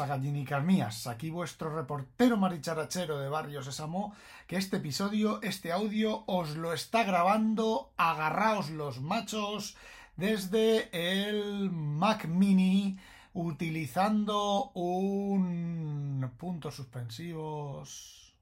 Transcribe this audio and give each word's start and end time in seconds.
pasa, 0.00 0.14
gallinicas 0.14 0.64
mías? 0.64 1.06
Aquí 1.06 1.28
vuestro 1.28 1.74
reportero 1.76 2.38
maricharachero 2.38 3.18
de 3.18 3.28
Barrio 3.28 3.62
Sésamo, 3.62 4.14
que 4.46 4.56
este 4.56 4.78
episodio, 4.78 5.42
este 5.42 5.72
audio, 5.72 6.24
os 6.26 6.56
lo 6.56 6.72
está 6.72 7.04
grabando, 7.04 7.92
agarraos 7.98 8.70
los 8.70 9.02
machos, 9.02 9.76
desde 10.16 10.88
el 10.92 11.70
Mac 11.70 12.24
Mini, 12.26 12.98
utilizando 13.34 14.70
un 14.72 16.30
puntos 16.38 16.76
suspensivos 16.76 18.34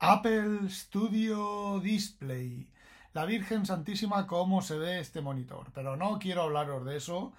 Apple 0.00 0.68
Studio 0.70 1.78
Display. 1.78 2.68
La 3.12 3.26
Virgen 3.26 3.64
Santísima, 3.64 4.26
cómo 4.26 4.60
se 4.60 4.76
ve 4.76 4.98
este 4.98 5.20
monitor. 5.20 5.70
Pero 5.72 5.96
no 5.96 6.18
quiero 6.18 6.42
hablaros 6.42 6.84
de 6.84 6.96
eso. 6.96 7.32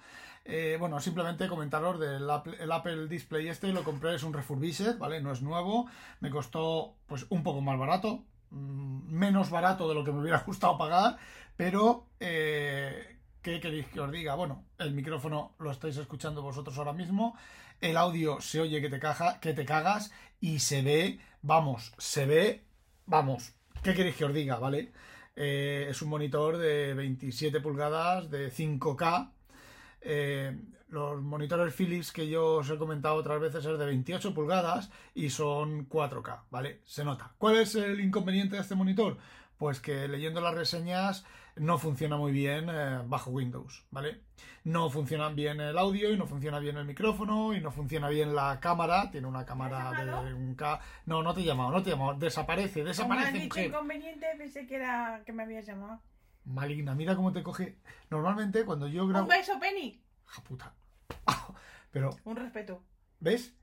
Eh, 0.44 0.76
bueno, 0.78 1.00
simplemente 1.00 1.48
comentaros 1.48 1.98
del 1.98 2.28
Apple, 2.28 2.56
el 2.60 2.70
Apple 2.70 3.08
Display 3.08 3.48
este, 3.48 3.72
lo 3.72 3.82
compré, 3.82 4.14
es 4.14 4.22
un 4.24 4.34
refurbished, 4.34 4.98
¿vale? 4.98 5.20
No 5.22 5.32
es 5.32 5.40
nuevo, 5.40 5.88
me 6.20 6.28
costó 6.30 6.96
pues 7.06 7.24
un 7.30 7.42
poco 7.42 7.62
más 7.62 7.78
barato, 7.78 8.24
mm, 8.50 9.10
menos 9.10 9.48
barato 9.48 9.88
de 9.88 9.94
lo 9.94 10.04
que 10.04 10.12
me 10.12 10.20
hubiera 10.20 10.38
gustado 10.46 10.76
pagar, 10.76 11.16
pero 11.56 12.08
eh, 12.20 13.18
¿qué 13.40 13.58
queréis 13.58 13.86
que 13.86 14.00
os 14.00 14.12
diga? 14.12 14.34
Bueno, 14.34 14.66
el 14.78 14.92
micrófono 14.92 15.54
lo 15.58 15.70
estáis 15.70 15.96
escuchando 15.96 16.42
vosotros 16.42 16.76
ahora 16.76 16.92
mismo, 16.92 17.38
el 17.80 17.96
audio 17.96 18.40
se 18.42 18.60
oye 18.60 18.82
que 18.82 18.90
te, 18.90 18.98
caja, 18.98 19.40
que 19.40 19.54
te 19.54 19.64
cagas 19.64 20.12
y 20.40 20.58
se 20.58 20.82
ve, 20.82 21.20
vamos, 21.40 21.94
se 21.96 22.26
ve, 22.26 22.64
vamos, 23.06 23.54
¿qué 23.82 23.94
queréis 23.94 24.16
que 24.16 24.26
os 24.26 24.34
diga? 24.34 24.58
¿Vale? 24.58 24.92
Eh, 25.36 25.86
es 25.88 26.02
un 26.02 26.10
monitor 26.10 26.58
de 26.58 26.92
27 26.92 27.60
pulgadas 27.60 28.30
de 28.30 28.52
5K 28.52 29.33
eh, 30.04 30.56
los 30.88 31.20
monitores 31.20 31.74
Philips 31.74 32.12
que 32.12 32.28
yo 32.28 32.56
os 32.56 32.70
he 32.70 32.78
comentado 32.78 33.16
otras 33.16 33.40
veces 33.40 33.66
es 33.66 33.78
de 33.78 33.84
28 33.86 34.32
pulgadas 34.32 34.90
y 35.14 35.30
son 35.30 35.88
4K, 35.88 36.42
¿vale? 36.50 36.80
Se 36.84 37.04
nota. 37.04 37.32
¿Cuál 37.38 37.56
es 37.56 37.74
el 37.74 38.00
inconveniente 38.00 38.56
de 38.56 38.62
este 38.62 38.76
monitor? 38.76 39.18
Pues 39.58 39.80
que 39.80 40.08
leyendo 40.08 40.40
las 40.40 40.54
reseñas 40.54 41.24
no 41.56 41.78
funciona 41.78 42.16
muy 42.16 42.32
bien 42.32 42.68
eh, 42.68 43.00
bajo 43.06 43.30
Windows, 43.30 43.86
¿vale? 43.90 44.20
No 44.64 44.88
funciona 44.88 45.28
bien 45.28 45.60
el 45.60 45.76
audio 45.76 46.12
y 46.12 46.16
no 46.16 46.26
funciona 46.26 46.58
bien 46.58 46.76
el 46.76 46.84
micrófono 46.84 47.54
y 47.54 47.60
no 47.60 47.70
funciona 47.70 48.08
bien 48.08 48.34
la 48.34 48.58
cámara. 48.60 49.10
Tiene 49.10 49.26
una 49.26 49.44
cámara 49.44 49.90
de 50.22 50.34
un 50.34 50.54
K. 50.54 50.80
No, 51.06 51.22
no 51.22 51.34
te 51.34 51.42
he 51.42 51.44
llamado, 51.44 51.70
no 51.70 51.82
te 51.82 51.90
he 51.90 51.92
llamado. 51.92 52.14
Desaparece, 52.14 52.82
desaparece. 52.82 53.48
Como 53.48 53.64
inconveniente, 53.64 54.26
pensé 54.38 54.66
que 54.66 54.76
era 54.76 55.22
que 55.26 55.32
me 55.32 55.42
habías 55.42 55.66
llamado. 55.66 56.00
Maligna, 56.44 56.94
mira 56.94 57.14
cómo 57.14 57.32
te 57.32 57.42
coge. 57.42 57.76
Normalmente 58.10 58.64
cuando 58.64 58.86
yo 58.86 59.06
grabo. 59.06 59.24
Un 59.24 59.30
beso, 59.30 59.58
Penny. 59.58 60.03
Ja 60.26 60.42
puta. 60.42 60.74
Pero. 61.90 62.10
Un 62.24 62.36
respeto. 62.36 62.82
¿Ves? 63.20 63.54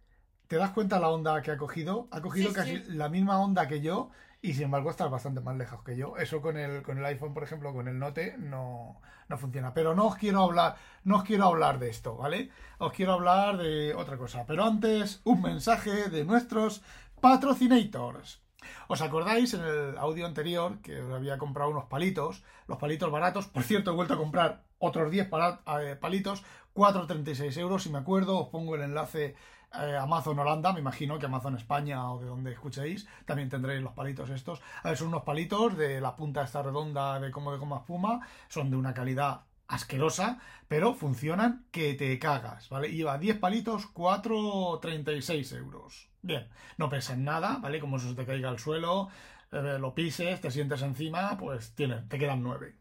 ¿Te 0.47 0.57
das 0.57 0.71
cuenta 0.71 0.99
la 0.99 1.09
onda 1.09 1.41
que 1.41 1.51
ha 1.51 1.57
cogido? 1.57 2.07
Ha 2.11 2.21
cogido 2.21 2.49
Sí, 2.49 2.55
casi 2.55 2.77
sí. 2.77 2.83
la 2.89 3.09
misma 3.09 3.39
onda 3.39 3.67
que 3.67 3.81
yo 3.81 4.09
y 4.41 4.53
sin 4.53 4.63
embargo 4.63 4.89
estás 4.89 5.09
bastante 5.09 5.39
más 5.39 5.55
lejos 5.55 5.83
que 5.83 5.95
yo. 5.95 6.17
Eso 6.17 6.41
con 6.41 6.57
el, 6.57 6.81
con 6.83 6.97
el 6.97 7.05
iPhone, 7.05 7.33
por 7.33 7.43
ejemplo, 7.43 7.73
con 7.73 7.87
el 7.87 7.99
Note, 7.99 8.35
no, 8.37 8.99
no 9.29 9.37
funciona. 9.37 9.73
Pero 9.73 9.95
no 9.95 10.07
os 10.07 10.15
quiero 10.15 10.43
hablar, 10.43 10.75
no 11.03 11.17
os 11.17 11.23
quiero 11.23 11.45
hablar 11.45 11.79
de 11.79 11.89
esto, 11.89 12.17
¿vale? 12.17 12.49
Os 12.79 12.91
quiero 12.91 13.13
hablar 13.13 13.57
de 13.57 13.93
otra 13.93 14.17
cosa. 14.17 14.45
Pero 14.45 14.65
antes, 14.65 15.21
un 15.23 15.41
mensaje 15.41 16.09
de 16.09 16.25
nuestros 16.25 16.81
patrocinators. 17.21 18.41
¿Os 18.87 19.01
acordáis 19.01 19.53
en 19.53 19.61
el 19.61 19.97
audio 19.97 20.25
anterior 20.25 20.81
que 20.81 21.01
os 21.01 21.13
había 21.13 21.37
comprado 21.37 21.69
unos 21.71 21.85
palitos? 21.85 22.43
Los 22.67 22.77
palitos 22.77 23.09
baratos. 23.11 23.47
Por 23.47 23.63
cierto, 23.63 23.91
he 23.91 23.95
vuelto 23.95 24.15
a 24.15 24.17
comprar 24.17 24.63
otros 24.81 25.09
10 25.11 25.29
pala- 25.29 25.61
eh, 25.81 25.95
palitos. 25.95 26.43
4,36 26.73 27.57
euros. 27.57 27.83
Si 27.83 27.89
me 27.89 27.99
acuerdo, 27.99 28.39
os 28.39 28.47
pongo 28.49 28.75
el 28.75 28.81
enlace 28.81 29.35
eh, 29.73 29.97
Amazon 29.97 30.37
Holanda. 30.39 30.73
Me 30.73 30.79
imagino 30.79 31.17
que 31.19 31.25
Amazon 31.27 31.55
España 31.55 32.11
o 32.11 32.19
de 32.19 32.25
donde 32.27 32.51
escuchéis. 32.51 33.07
También 33.25 33.49
tendréis 33.49 33.81
los 33.81 33.93
palitos 33.93 34.29
estos. 34.29 34.61
A 34.83 34.89
ver, 34.89 34.97
son 34.97 35.07
unos 35.09 35.23
palitos 35.23 35.77
de 35.77 36.01
la 36.01 36.15
punta 36.15 36.43
esta 36.43 36.61
redonda 36.61 37.19
de 37.19 37.31
como 37.31 37.51
de 37.51 37.57
goma 37.57 37.77
espuma. 37.77 38.25
Son 38.49 38.69
de 38.69 38.75
una 38.77 38.93
calidad 38.93 39.41
asquerosa, 39.67 40.39
pero 40.67 40.93
funcionan 40.93 41.65
que 41.71 41.93
te 41.93 42.19
cagas, 42.19 42.67
¿vale? 42.67 42.91
Lleva 42.91 43.17
10 43.17 43.39
palitos, 43.39 43.87
4,36 43.93 45.53
euros. 45.57 46.09
Bien, 46.21 46.47
no 46.77 46.89
pesan 46.89 47.23
nada, 47.23 47.57
¿vale? 47.61 47.79
Como 47.79 47.95
eso 47.97 48.09
se 48.09 48.15
te 48.15 48.25
caiga 48.25 48.49
al 48.49 48.59
suelo, 48.59 49.07
eh, 49.51 49.77
lo 49.79 49.95
pises, 49.95 50.41
te 50.41 50.51
sientes 50.51 50.81
encima, 50.81 51.37
pues 51.37 51.73
tiene, 51.73 52.01
te 52.09 52.19
quedan 52.19 52.43
9. 52.43 52.75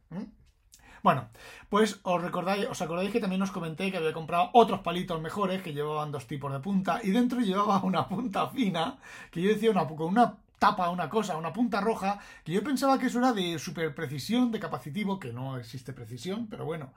Bueno, 1.03 1.29
pues 1.69 2.01
os 2.03 2.21
recordáis, 2.23 2.67
os 2.69 2.81
acordáis 2.83 3.11
que 3.13 3.21
también 3.21 3.43
os 3.43 3.51
comenté 3.51 3.91
que 3.91 3.97
había 3.99 4.13
comprado 4.13 4.51
otros 4.53 4.81
palitos 4.81 5.21
mejores 5.21 5.63
que 5.63 5.73
llevaban 5.73 6.13
dos 6.13 6.27
tipos 6.27 6.53
de 6.53 6.61
punta 6.61 7.01
y 7.03 7.11
dentro 7.11 7.41
llevaba 7.41 7.83
una 7.91 8.07
punta 8.09 8.49
fina 8.49 8.99
que 9.31 9.41
yo 9.43 9.49
decía 9.49 9.71
una, 9.71 9.87
con 9.87 10.09
una 10.09 10.37
tapa, 10.59 10.91
una 10.91 11.09
cosa, 11.09 11.39
una 11.39 11.53
punta 11.55 11.81
roja, 11.81 12.19
que 12.45 12.53
yo 12.53 12.63
pensaba 12.63 12.99
que 12.99 13.07
eso 13.07 13.19
era 13.19 13.33
de 13.33 13.59
super 13.59 13.95
precisión, 13.95 14.53
de 14.53 14.61
capacitivo, 14.61 15.19
que 15.19 15.33
no 15.33 15.57
existe 15.57 15.95
precisión, 15.95 16.49
pero 16.51 16.67
bueno, 16.67 16.93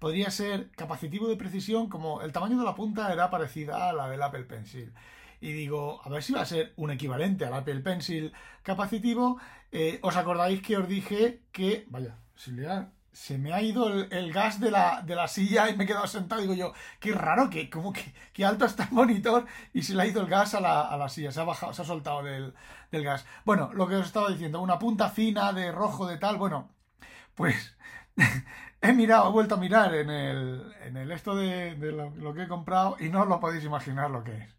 podría 0.00 0.30
ser 0.32 0.70
capacitivo 0.72 1.28
de 1.28 1.36
precisión 1.36 1.88
como 1.88 2.22
el 2.22 2.32
tamaño 2.32 2.58
de 2.58 2.64
la 2.64 2.74
punta 2.74 3.12
era 3.12 3.30
parecida 3.30 3.88
a 3.88 3.92
la 3.92 4.08
del 4.08 4.20
Apple 4.22 4.44
Pencil. 4.44 4.92
Y 5.40 5.52
digo, 5.52 6.00
a 6.04 6.08
ver 6.08 6.22
si 6.24 6.32
va 6.32 6.40
a 6.40 6.46
ser 6.46 6.72
un 6.76 6.90
equivalente 6.90 7.44
al 7.44 7.54
Apple 7.54 7.80
Pencil 7.80 8.32
capacitivo. 8.62 9.38
Eh, 9.72 9.98
¿Os 10.02 10.16
acordáis 10.16 10.62
que 10.62 10.76
os 10.76 10.88
dije 10.88 11.42
que, 11.52 11.84
vaya, 11.90 12.16
si 12.34 12.52
le 12.52 12.62
da- 12.62 12.90
se 13.14 13.38
me 13.38 13.52
ha 13.52 13.62
ido 13.62 13.88
el, 13.88 14.32
gas 14.32 14.58
de 14.60 14.70
la, 14.72 15.00
de 15.02 15.14
la 15.14 15.28
silla 15.28 15.70
y 15.70 15.76
me 15.76 15.84
he 15.84 15.86
quedado 15.86 16.06
sentado. 16.08 16.40
Digo 16.42 16.54
yo, 16.54 16.72
qué 17.00 17.12
raro, 17.12 17.48
que 17.48 17.70
como 17.70 17.92
que, 17.92 18.12
que 18.32 18.44
alto 18.44 18.64
está 18.64 18.84
el 18.84 18.90
monitor 18.92 19.46
y 19.72 19.82
se 19.82 19.94
le 19.94 20.02
ha 20.02 20.06
ido 20.06 20.20
el 20.20 20.26
gas 20.26 20.54
a 20.54 20.60
la, 20.60 20.82
a 20.82 20.96
la 20.96 21.08
silla, 21.08 21.30
se 21.30 21.40
ha 21.40 21.44
bajado, 21.44 21.72
se 21.72 21.82
ha 21.82 21.84
soltado 21.84 22.22
del, 22.24 22.54
del 22.90 23.04
gas. 23.04 23.24
Bueno, 23.44 23.70
lo 23.72 23.86
que 23.86 23.96
os 23.96 24.06
estaba 24.06 24.30
diciendo, 24.30 24.60
una 24.60 24.78
punta 24.80 25.10
fina 25.10 25.52
de 25.52 25.70
rojo 25.72 26.06
de 26.06 26.18
tal, 26.18 26.36
bueno, 26.38 26.74
pues 27.34 27.76
he 28.82 28.92
mirado, 28.92 29.28
he 29.28 29.32
vuelto 29.32 29.54
a 29.54 29.58
mirar 29.58 29.94
en 29.94 30.10
el, 30.10 30.74
en 30.82 30.96
el 30.96 31.12
esto 31.12 31.36
de, 31.36 31.76
de 31.76 31.92
lo, 31.92 32.10
lo 32.10 32.34
que 32.34 32.42
he 32.42 32.48
comprado 32.48 32.96
y 32.98 33.08
no 33.10 33.22
os 33.22 33.28
lo 33.28 33.40
podéis 33.40 33.64
imaginar 33.64 34.10
lo 34.10 34.24
que 34.24 34.36
es. 34.36 34.56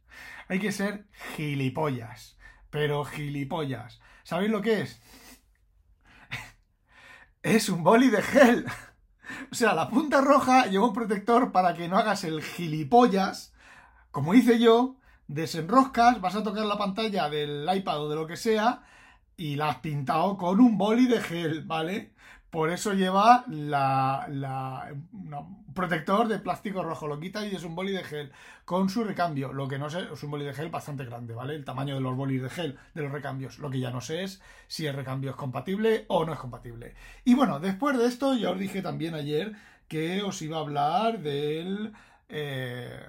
Hay 0.47 0.59
que 0.59 0.71
ser 0.71 1.05
gilipollas, 1.35 2.37
pero 2.69 3.03
gilipollas. 3.03 3.99
¿Sabéis 4.23 4.51
lo 4.51 4.61
que 4.61 4.81
es? 4.81 5.01
Es 7.45 7.69
un 7.69 7.83
boli 7.83 8.09
de 8.09 8.23
gel. 8.23 8.65
O 9.51 9.55
sea, 9.55 9.73
la 9.73 9.89
punta 9.89 10.21
roja 10.21 10.65
lleva 10.65 10.87
un 10.87 10.93
protector 10.93 11.51
para 11.51 11.73
que 11.73 11.87
no 11.87 11.97
hagas 11.97 12.23
el 12.23 12.41
gilipollas, 12.43 13.53
como 14.11 14.33
hice 14.33 14.59
yo, 14.59 14.97
desenroscas, 15.27 16.21
vas 16.21 16.35
a 16.35 16.43
tocar 16.43 16.65
la 16.65 16.77
pantalla 16.77 17.29
del 17.29 17.67
iPad 17.71 18.01
o 18.03 18.09
de 18.09 18.15
lo 18.15 18.27
que 18.27 18.37
sea 18.37 18.83
y 19.37 19.55
la 19.55 19.69
has 19.69 19.77
pintado 19.77 20.37
con 20.37 20.59
un 20.59 20.77
boli 20.77 21.07
de 21.07 21.21
gel, 21.21 21.63
¿vale? 21.63 22.13
Por 22.55 22.69
eso 22.69 22.93
lleva 22.93 23.43
la, 23.49 24.89
protector 25.73 26.29
de 26.29 26.39
plástico 26.39 26.83
rojo, 26.83 27.05
lo 27.05 27.19
quita 27.19 27.45
y 27.45 27.53
es 27.53 27.65
un 27.65 27.75
boli 27.75 27.91
de 27.91 28.01
gel 28.01 28.31
con 28.63 28.87
su 28.87 29.03
recambio. 29.03 29.51
Lo 29.51 29.67
que 29.67 29.77
no 29.77 29.89
sé, 29.89 30.07
es 30.13 30.23
un 30.23 30.31
boli 30.31 30.45
de 30.45 30.53
gel 30.53 30.69
bastante 30.69 31.03
grande, 31.03 31.33
¿vale? 31.33 31.53
El 31.53 31.65
tamaño 31.65 31.95
de 31.95 31.99
los 31.99 32.15
bolis 32.15 32.41
de 32.41 32.49
gel, 32.49 32.79
de 32.93 33.01
los 33.01 33.11
recambios. 33.11 33.59
Lo 33.59 33.69
que 33.69 33.81
ya 33.81 33.91
no 33.91 33.99
sé 33.99 34.23
es 34.23 34.41
si 34.69 34.85
el 34.85 34.95
recambio 34.95 35.31
es 35.31 35.35
compatible 35.35 36.05
o 36.07 36.23
no 36.23 36.31
es 36.31 36.39
compatible. 36.39 36.95
Y 37.25 37.33
bueno, 37.33 37.59
después 37.59 37.97
de 37.97 38.05
esto, 38.05 38.33
ya 38.35 38.51
os 38.51 38.57
dije 38.57 38.81
también 38.81 39.15
ayer 39.15 39.51
que 39.89 40.21
os 40.21 40.41
iba 40.41 40.55
a 40.55 40.61
hablar 40.61 41.19
del, 41.19 41.91
eh, 42.29 43.05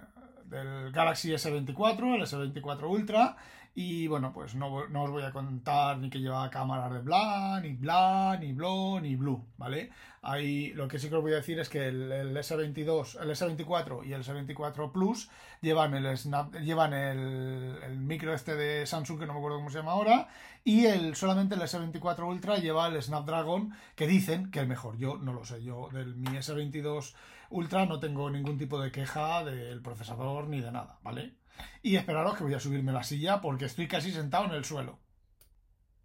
del 0.46 0.90
Galaxy 0.90 1.30
S24, 1.30 2.16
el 2.16 2.22
S24 2.22 2.90
Ultra. 2.90 3.36
Y 3.78 4.06
bueno, 4.06 4.32
pues 4.32 4.54
no, 4.54 4.88
no 4.88 5.02
os 5.02 5.10
voy 5.10 5.22
a 5.22 5.32
contar 5.32 5.98
ni 5.98 6.08
que 6.08 6.18
lleva 6.18 6.48
cámaras 6.48 6.90
de 6.94 7.00
bla, 7.00 7.60
ni 7.60 7.74
bla, 7.74 8.38
ni 8.40 8.54
blo, 8.54 8.98
ni 9.02 9.16
blue, 9.16 9.44
¿vale? 9.58 9.90
Ahí 10.22 10.72
lo 10.72 10.88
que 10.88 10.98
sí 10.98 11.10
que 11.10 11.16
os 11.16 11.22
voy 11.22 11.34
a 11.34 11.36
decir 11.36 11.58
es 11.58 11.68
que 11.68 11.88
el, 11.88 12.10
el 12.10 12.34
S22, 12.34 13.20
el 13.20 13.28
S24 13.28 14.06
y 14.06 14.14
el 14.14 14.24
S24 14.24 14.92
Plus 14.92 15.28
llevan 15.60 15.92
el 15.92 16.16
snap, 16.16 16.54
llevan 16.54 16.94
el, 16.94 17.76
el 17.82 17.98
micro 17.98 18.32
este 18.32 18.56
de 18.56 18.86
Samsung 18.86 19.20
que 19.20 19.26
no 19.26 19.34
me 19.34 19.40
acuerdo 19.40 19.58
cómo 19.58 19.68
se 19.68 19.76
llama 19.76 19.92
ahora 19.92 20.28
y 20.64 20.86
el 20.86 21.14
solamente 21.14 21.54
el 21.54 21.60
S24 21.60 22.26
Ultra 22.26 22.56
lleva 22.56 22.86
el 22.86 23.02
Snapdragon 23.02 23.74
que 23.94 24.06
dicen 24.06 24.50
que 24.50 24.60
es 24.60 24.66
mejor. 24.66 24.96
Yo 24.96 25.18
no 25.18 25.34
lo 25.34 25.44
sé, 25.44 25.62
yo 25.62 25.90
del 25.92 26.16
mi 26.16 26.38
S22 26.38 27.12
Ultra 27.50 27.86
no 27.86 28.00
tengo 28.00 28.30
ningún 28.30 28.58
tipo 28.58 28.80
de 28.80 28.90
queja 28.90 29.44
del 29.44 29.82
procesador 29.82 30.48
ni 30.48 30.60
de 30.60 30.72
nada, 30.72 30.98
¿vale? 31.02 31.36
Y 31.82 31.96
esperaros 31.96 32.36
que 32.36 32.44
voy 32.44 32.54
a 32.54 32.60
subirme 32.60 32.92
la 32.92 33.02
silla 33.02 33.40
porque 33.40 33.66
estoy 33.66 33.88
casi 33.88 34.12
sentado 34.12 34.44
en 34.46 34.52
el 34.52 34.64
suelo. 34.64 35.00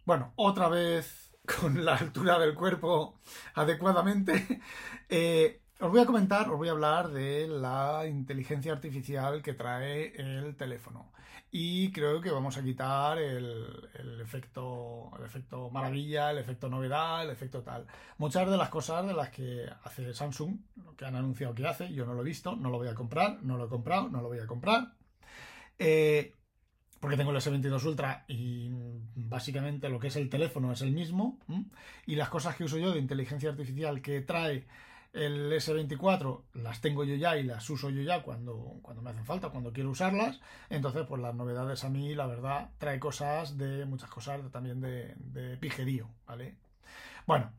Bueno, 0.04 0.32
otra 0.36 0.68
vez 0.68 1.32
con 1.58 1.84
la 1.84 1.96
altura 1.96 2.38
del 2.38 2.54
cuerpo 2.54 3.20
adecuadamente. 3.54 4.60
eh, 5.08 5.61
os 5.80 5.90
voy 5.90 6.00
a 6.00 6.06
comentar, 6.06 6.48
os 6.48 6.56
voy 6.56 6.68
a 6.68 6.72
hablar 6.72 7.08
de 7.08 7.48
la 7.48 8.06
inteligencia 8.06 8.72
artificial 8.72 9.42
que 9.42 9.54
trae 9.54 10.14
el 10.16 10.56
teléfono. 10.56 11.12
Y 11.54 11.92
creo 11.92 12.20
que 12.22 12.30
vamos 12.30 12.56
a 12.56 12.62
quitar 12.62 13.18
el, 13.18 13.88
efecto, 14.22 15.10
el 15.18 15.24
efecto 15.26 15.68
maravilla, 15.70 16.30
el 16.30 16.38
efecto 16.38 16.70
novedad, 16.70 17.24
el 17.24 17.30
efecto 17.30 17.62
tal. 17.62 17.86
Muchas 18.16 18.48
de 18.50 18.56
las 18.56 18.70
cosas 18.70 19.06
de 19.06 19.12
las 19.12 19.28
que 19.28 19.66
hace 19.84 20.14
Samsung, 20.14 20.56
que 20.96 21.04
han 21.04 21.14
anunciado 21.14 21.54
que 21.54 21.66
hace, 21.66 21.92
yo 21.92 22.06
no 22.06 22.14
lo 22.14 22.22
he 22.22 22.24
visto, 22.24 22.56
no 22.56 22.70
lo 22.70 22.78
voy 22.78 22.88
a 22.88 22.94
comprar, 22.94 23.42
no 23.42 23.58
lo 23.58 23.66
he 23.66 23.68
comprado, 23.68 24.08
no 24.08 24.22
lo 24.22 24.28
voy 24.28 24.38
a 24.38 24.46
comprar. 24.46 24.94
Eh, 25.78 26.34
porque 27.00 27.16
tengo 27.16 27.32
el 27.32 27.36
S22 27.36 27.84
Ultra 27.84 28.24
y 28.28 28.70
básicamente 29.16 29.90
lo 29.90 29.98
que 29.98 30.06
es 30.06 30.16
el 30.16 30.30
teléfono 30.30 30.72
es 30.72 30.80
el 30.80 30.92
mismo. 30.92 31.38
Y 32.06 32.14
las 32.14 32.30
cosas 32.30 32.56
que 32.56 32.64
uso 32.64 32.78
yo 32.78 32.92
de 32.92 32.98
inteligencia 32.98 33.50
artificial 33.50 34.00
que 34.00 34.22
trae 34.22 34.66
el 35.12 35.52
S24 35.52 36.42
las 36.54 36.80
tengo 36.80 37.04
yo 37.04 37.14
ya 37.14 37.36
y 37.36 37.42
las 37.42 37.68
uso 37.68 37.90
yo 37.90 38.02
ya 38.02 38.22
cuando, 38.22 38.78
cuando 38.82 39.02
me 39.02 39.10
hacen 39.10 39.24
falta, 39.24 39.50
cuando 39.50 39.72
quiero 39.72 39.90
usarlas. 39.90 40.40
Entonces, 40.70 41.04
pues 41.06 41.20
las 41.20 41.34
novedades 41.34 41.84
a 41.84 41.88
mí, 41.88 42.14
la 42.14 42.26
verdad, 42.26 42.70
trae 42.78 42.98
cosas 42.98 43.58
de 43.58 43.84
muchas 43.84 44.10
cosas 44.10 44.40
también 44.50 44.80
de, 44.80 45.14
de 45.16 45.56
pijerío, 45.58 46.08
¿vale? 46.26 46.56
Bueno, 47.26 47.52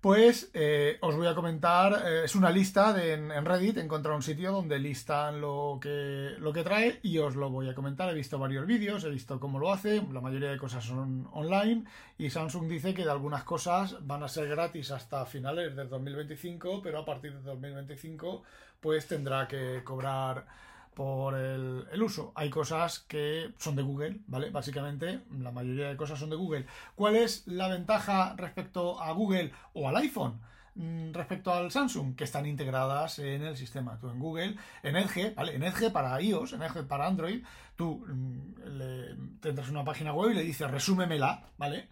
pues 0.00 0.50
eh, 0.54 0.96
os 1.02 1.14
voy 1.14 1.26
a 1.26 1.34
comentar, 1.34 2.06
eh, 2.06 2.24
es 2.24 2.34
una 2.34 2.50
lista 2.50 2.96
en 3.04 3.44
Reddit, 3.44 3.76
he 3.76 3.80
encontrado 3.82 4.16
un 4.16 4.22
sitio 4.22 4.50
donde 4.50 4.78
listan 4.78 5.42
lo 5.42 5.78
que, 5.80 6.36
lo 6.38 6.54
que 6.54 6.64
trae 6.64 7.00
y 7.02 7.18
os 7.18 7.36
lo 7.36 7.50
voy 7.50 7.68
a 7.68 7.74
comentar. 7.74 8.08
He 8.08 8.14
visto 8.14 8.38
varios 8.38 8.66
vídeos, 8.66 9.04
he 9.04 9.10
visto 9.10 9.38
cómo 9.38 9.58
lo 9.58 9.70
hace, 9.70 10.02
la 10.10 10.22
mayoría 10.22 10.50
de 10.50 10.58
cosas 10.58 10.84
son 10.84 11.28
online 11.32 11.84
y 12.16 12.30
Samsung 12.30 12.66
dice 12.66 12.94
que 12.94 13.04
de 13.04 13.10
algunas 13.10 13.44
cosas 13.44 13.96
van 14.06 14.22
a 14.22 14.28
ser 14.28 14.48
gratis 14.48 14.90
hasta 14.90 15.26
finales 15.26 15.76
del 15.76 15.90
2025, 15.90 16.80
pero 16.82 17.00
a 17.00 17.04
partir 17.04 17.34
de 17.34 17.42
2025 17.42 18.42
pues 18.80 19.06
tendrá 19.06 19.46
que 19.46 19.82
cobrar 19.84 20.46
por 20.94 21.34
el, 21.34 21.86
el 21.92 22.02
uso. 22.02 22.32
Hay 22.34 22.50
cosas 22.50 23.00
que 23.00 23.52
son 23.58 23.76
de 23.76 23.82
Google, 23.82 24.20
¿vale? 24.26 24.50
Básicamente, 24.50 25.20
la 25.38 25.50
mayoría 25.50 25.88
de 25.88 25.96
cosas 25.96 26.18
son 26.18 26.30
de 26.30 26.36
Google. 26.36 26.66
¿Cuál 26.94 27.16
es 27.16 27.46
la 27.46 27.68
ventaja 27.68 28.34
respecto 28.36 29.00
a 29.00 29.12
Google 29.12 29.52
o 29.72 29.88
al 29.88 29.96
iPhone? 29.96 30.40
Mm, 30.74 31.12
Respecto 31.12 31.52
al 31.52 31.70
Samsung, 31.70 32.14
que 32.14 32.24
están 32.24 32.46
integradas 32.46 33.18
en 33.18 33.42
el 33.42 33.56
sistema. 33.56 33.98
Tú 33.98 34.08
en 34.08 34.18
Google, 34.18 34.56
en 34.82 34.96
Edge, 34.96 35.34
¿vale? 35.34 35.54
En 35.56 35.62
Edge 35.62 35.90
para 35.90 36.20
iOS, 36.20 36.54
en 36.54 36.62
Edge 36.62 36.84
para 36.84 37.06
Android, 37.06 37.44
tú 37.76 38.04
mm, 38.06 38.78
le, 38.78 39.16
tendrás 39.40 39.68
una 39.68 39.84
página 39.84 40.12
web 40.12 40.30
y 40.30 40.34
le 40.34 40.42
dices 40.42 40.70
resúmemela, 40.70 41.50
¿vale? 41.58 41.88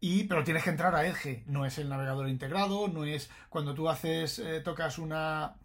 Y, 0.00 0.24
pero 0.24 0.44
tienes 0.44 0.64
que 0.64 0.70
entrar 0.70 0.94
a 0.94 1.06
Edge, 1.06 1.42
no 1.46 1.66
es 1.66 1.76
el 1.78 1.88
navegador 1.88 2.28
integrado, 2.28 2.88
no 2.88 3.04
es 3.04 3.30
cuando 3.50 3.74
tú 3.74 3.88
haces, 3.88 4.38
eh, 4.38 4.60
tocas 4.60 4.98
una, 4.98 5.56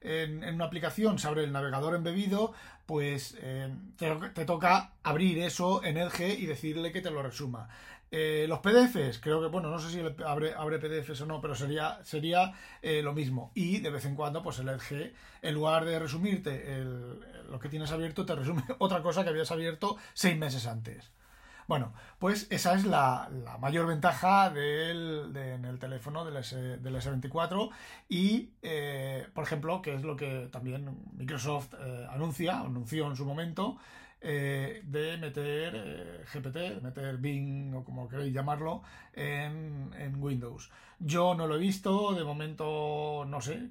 en, 0.00 0.44
una 0.54 0.64
aplicación, 0.66 1.18
se 1.18 1.28
abre 1.28 1.44
el 1.44 1.52
navegador 1.52 1.94
embebido, 1.94 2.52
pues 2.86 3.36
eh, 3.42 3.68
te, 3.96 4.14
te 4.34 4.44
toca 4.44 4.92
abrir 5.02 5.38
eso 5.40 5.82
en 5.84 5.96
Edge 5.98 6.34
y 6.38 6.46
decirle 6.46 6.92
que 6.92 7.00
te 7.02 7.10
lo 7.10 7.22
resuma. 7.22 7.68
Eh, 8.10 8.46
los 8.48 8.60
PDFs, 8.60 9.18
creo 9.18 9.40
que, 9.42 9.48
bueno, 9.48 9.68
no 9.70 9.78
sé 9.78 9.90
si 9.90 10.00
abre, 10.24 10.54
abre 10.54 10.78
PDFs 10.78 11.20
o 11.22 11.26
no, 11.26 11.40
pero 11.42 11.54
sería, 11.54 11.98
sería 12.04 12.54
eh, 12.80 13.02
lo 13.02 13.12
mismo. 13.12 13.52
Y 13.54 13.80
de 13.80 13.90
vez 13.90 14.06
en 14.06 14.14
cuando, 14.16 14.42
pues 14.42 14.58
el 14.60 14.68
Edge, 14.70 15.12
en 15.42 15.54
lugar 15.54 15.84
de 15.84 15.98
resumirte 15.98 16.72
el- 16.78 17.20
lo 17.50 17.58
que 17.58 17.68
tienes 17.68 17.90
abierto, 17.92 18.24
te 18.26 18.34
resume 18.34 18.62
otra 18.78 19.02
cosa 19.02 19.24
que 19.24 19.30
habías 19.30 19.50
abierto 19.50 19.96
seis 20.14 20.36
meses 20.38 20.66
antes. 20.66 21.10
Bueno, 21.68 21.92
pues 22.18 22.46
esa 22.50 22.74
es 22.74 22.84
la, 22.86 23.28
la 23.44 23.58
mayor 23.58 23.86
ventaja 23.86 24.48
del, 24.50 25.32
de- 25.34 25.54
en 25.54 25.64
el 25.66 25.78
teléfono 25.78 26.24
del, 26.24 26.38
S, 26.38 26.56
del 26.78 26.96
S24 26.96 27.70
y, 28.08 28.50
eh, 28.62 29.26
por 29.34 29.44
ejemplo, 29.44 29.82
que 29.82 29.94
es 29.94 30.02
lo 30.02 30.16
que 30.16 30.48
también 30.50 30.96
Microsoft 31.12 31.74
eh, 31.78 32.06
anuncia, 32.10 32.60
anunció 32.60 33.06
en 33.08 33.16
su 33.16 33.26
momento, 33.26 33.76
eh, 34.22 34.80
de 34.84 35.18
meter 35.18 36.24
GPT, 36.32 36.56
de 36.76 36.80
meter 36.80 37.18
Bing 37.18 37.74
o 37.74 37.84
como 37.84 38.08
queréis 38.08 38.32
llamarlo, 38.32 38.82
en, 39.12 39.90
en 39.98 40.22
Windows. 40.22 40.70
Yo 40.98 41.34
no 41.34 41.46
lo 41.46 41.56
he 41.56 41.58
visto, 41.58 42.14
de 42.14 42.24
momento 42.24 43.24
no 43.26 43.40
sé 43.42 43.70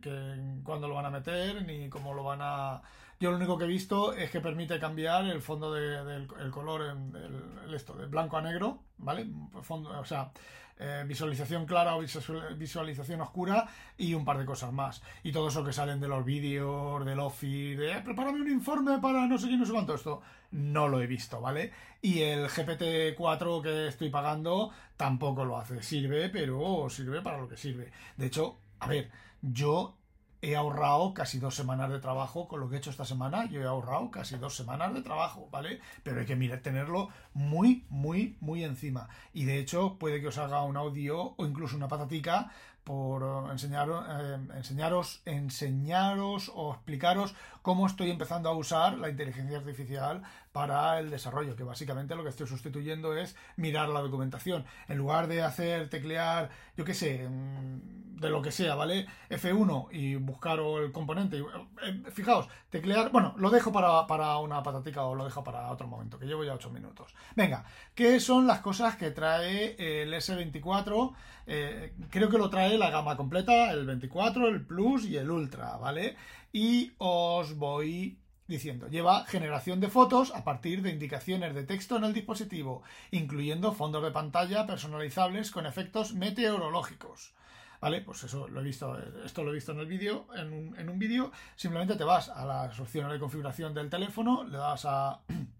cuándo 0.63 0.87
lo 0.87 0.95
van 0.95 1.05
a 1.05 1.09
meter 1.09 1.63
ni 1.65 1.89
cómo 1.89 2.13
lo 2.13 2.23
van 2.23 2.39
a... 2.41 2.81
Yo 3.19 3.31
lo 3.31 3.37
único 3.37 3.57
que 3.57 3.65
he 3.65 3.67
visto 3.67 4.13
es 4.13 4.29
que 4.29 4.41
permite 4.41 4.79
cambiar 4.79 5.25
el 5.25 5.41
fondo 5.41 5.73
de- 5.73 6.03
del 6.05 6.27
el 6.39 6.51
color 6.51 6.83
en 6.83 7.15
el, 7.15 7.73
esto, 7.73 7.93
de 7.95 8.05
blanco 8.05 8.37
a 8.37 8.41
negro, 8.41 8.83
¿vale? 8.97 9.27
Fondo, 9.63 9.89
o 9.99 10.05
sea, 10.05 10.31
eh, 10.79 11.03
visualización 11.07 11.65
clara 11.65 11.95
o 11.95 11.99
visual- 12.01 12.55
visualización 12.55 13.19
oscura 13.21 13.65
y 13.97 14.13
un 14.13 14.23
par 14.23 14.37
de 14.37 14.45
cosas 14.45 14.71
más. 14.71 15.01
Y 15.23 15.31
todo 15.31 15.47
eso 15.47 15.63
que 15.65 15.73
salen 15.73 15.99
de 15.99 16.07
los 16.07 16.23
vídeos, 16.23 17.03
del 17.05 17.19
Office, 17.19 17.75
de 17.81 17.93
"Eh, 17.93 18.01
prepárame 18.05 18.41
un 18.41 18.51
informe 18.51 18.99
para 18.99 19.25
no 19.25 19.37
sé 19.39 19.47
qué, 19.49 19.57
no 19.57 19.65
sé 19.65 19.71
cuánto, 19.73 19.95
esto 19.95 20.21
no 20.51 20.87
lo 20.87 21.01
he 21.01 21.07
visto, 21.07 21.41
¿vale? 21.41 21.71
Y 22.03 22.21
el 22.21 22.47
GPT-4 22.47 23.61
que 23.63 23.87
estoy 23.87 24.09
pagando 24.11 24.69
tampoco 24.95 25.43
lo 25.43 25.57
hace. 25.57 25.81
Sirve, 25.81 26.29
pero 26.29 26.87
sirve 26.91 27.21
para 27.23 27.39
lo 27.39 27.47
que 27.47 27.57
sirve. 27.57 27.91
De 28.15 28.27
hecho, 28.27 28.57
a 28.79 28.87
ver, 28.87 29.09
yo 29.41 29.96
he 30.41 30.55
ahorrado 30.55 31.13
casi 31.13 31.39
dos 31.39 31.55
semanas 31.55 31.89
de 31.89 31.99
trabajo 31.99 32.47
con 32.47 32.59
lo 32.59 32.69
que 32.69 32.75
he 32.75 32.77
hecho 32.79 32.89
esta 32.89 33.05
semana. 33.05 33.45
Yo 33.49 33.61
he 33.61 33.65
ahorrado 33.65 34.11
casi 34.11 34.37
dos 34.37 34.55
semanas 34.55 34.93
de 34.93 35.01
trabajo, 35.01 35.47
¿vale? 35.51 35.79
Pero 36.03 36.19
hay 36.19 36.25
que 36.25 36.35
mirar, 36.35 36.59
tenerlo 36.59 37.09
muy, 37.33 37.85
muy, 37.89 38.37
muy 38.39 38.63
encima. 38.63 39.09
Y 39.33 39.45
de 39.45 39.59
hecho, 39.59 39.97
puede 39.97 40.21
que 40.21 40.27
os 40.27 40.37
haga 40.37 40.63
un 40.63 40.77
audio 40.77 41.33
o 41.37 41.45
incluso 41.45 41.75
una 41.75 41.87
patatica 41.87 42.51
por 42.87 43.21
eh, 43.21 43.51
enseñaros, 43.51 44.05
eh, 44.07 44.37
enseñaros, 44.55 45.21
enseñaros 45.25 46.49
o 46.55 46.71
explicaros 46.73 47.35
cómo 47.61 47.85
estoy 47.85 48.09
empezando 48.09 48.47
a 48.47 48.55
usar 48.55 48.97
la 48.97 49.09
inteligencia 49.09 49.57
artificial 49.57 50.21
para 50.53 50.97
el 50.97 51.09
desarrollo, 51.09 51.57
que 51.57 51.63
básicamente 51.63 52.15
lo 52.15 52.23
que 52.23 52.29
estoy 52.29 52.47
sustituyendo 52.47 53.13
es 53.17 53.35
mirar 53.57 53.89
la 53.89 53.99
documentación. 53.99 54.63
En 54.87 54.97
lugar 54.97 55.27
de 55.27 55.43
hacer 55.43 55.89
teclear, 55.89 56.49
yo 56.77 56.85
qué 56.85 56.93
sé, 56.93 57.27
mm, 57.27 58.07
de 58.21 58.29
lo 58.29 58.41
que 58.41 58.51
sea, 58.51 58.75
¿vale? 58.75 59.05
F1 59.29 59.89
y 59.91 60.15
buscar 60.15 60.59
el 60.59 60.93
componente. 60.93 61.39
eh, 61.39 62.03
fijaos, 62.13 62.47
teclear, 62.69 63.11
bueno, 63.11 63.35
lo 63.37 63.49
dejo 63.49 63.73
para, 63.73 64.07
para 64.07 64.37
una 64.37 64.63
patatica 64.63 65.03
o 65.03 65.13
lo 65.13 65.25
dejo 65.25 65.43
para 65.43 65.69
otro 65.69 65.87
momento, 65.87 66.17
que 66.17 66.25
llevo 66.25 66.45
ya 66.45 66.53
8 66.53 66.69
minutos. 66.69 67.13
Venga, 67.35 67.65
¿qué 67.93 68.21
son 68.21 68.47
las 68.47 68.61
cosas 68.61 68.95
que 68.95 69.11
trae 69.11 69.75
el 69.77 70.13
S24? 70.13 71.13
Eh, 71.49 71.93
creo 72.09 72.29
que 72.29 72.37
lo 72.37 72.49
trae 72.49 72.76
la 72.77 72.89
gama 72.89 73.17
completa, 73.17 73.71
el 73.71 73.85
24, 73.85 74.47
el 74.47 74.65
Plus 74.65 75.05
y 75.05 75.17
el 75.17 75.29
Ultra, 75.29 75.77
¿vale? 75.77 76.15
Y 76.53 76.93
os 76.97 77.57
voy 77.57 78.19
diciendo, 78.47 78.87
lleva 78.87 79.25
generación 79.25 79.79
de 79.79 79.89
fotos 79.89 80.33
a 80.33 80.43
partir 80.43 80.81
de 80.81 80.91
indicaciones 80.91 81.53
de 81.53 81.63
texto 81.63 81.97
en 81.97 82.05
el 82.05 82.13
dispositivo, 82.13 82.83
incluyendo 83.11 83.73
fondos 83.73 84.03
de 84.03 84.11
pantalla 84.11 84.65
personalizables 84.65 85.51
con 85.51 85.65
efectos 85.65 86.13
meteorológicos. 86.13 87.33
¿Vale? 87.79 88.01
Pues 88.01 88.23
eso 88.23 88.47
lo 88.47 88.61
he 88.61 88.63
visto, 88.63 88.97
esto 89.23 89.43
lo 89.43 89.51
he 89.51 89.55
visto 89.55 89.71
en 89.71 89.79
el 89.79 89.85
vídeo, 89.85 90.25
en 90.35 90.75
en 90.77 90.89
un 90.89 90.97
vídeo, 90.97 91.31
simplemente 91.55 91.95
te 91.95 92.03
vas 92.03 92.27
a 92.29 92.43
las 92.43 92.79
opciones 92.79 93.11
de 93.11 93.19
configuración 93.19 93.75
del 93.75 93.89
teléfono, 93.89 94.43
le 94.43 94.57
das 94.57 94.85
a, 94.85 95.21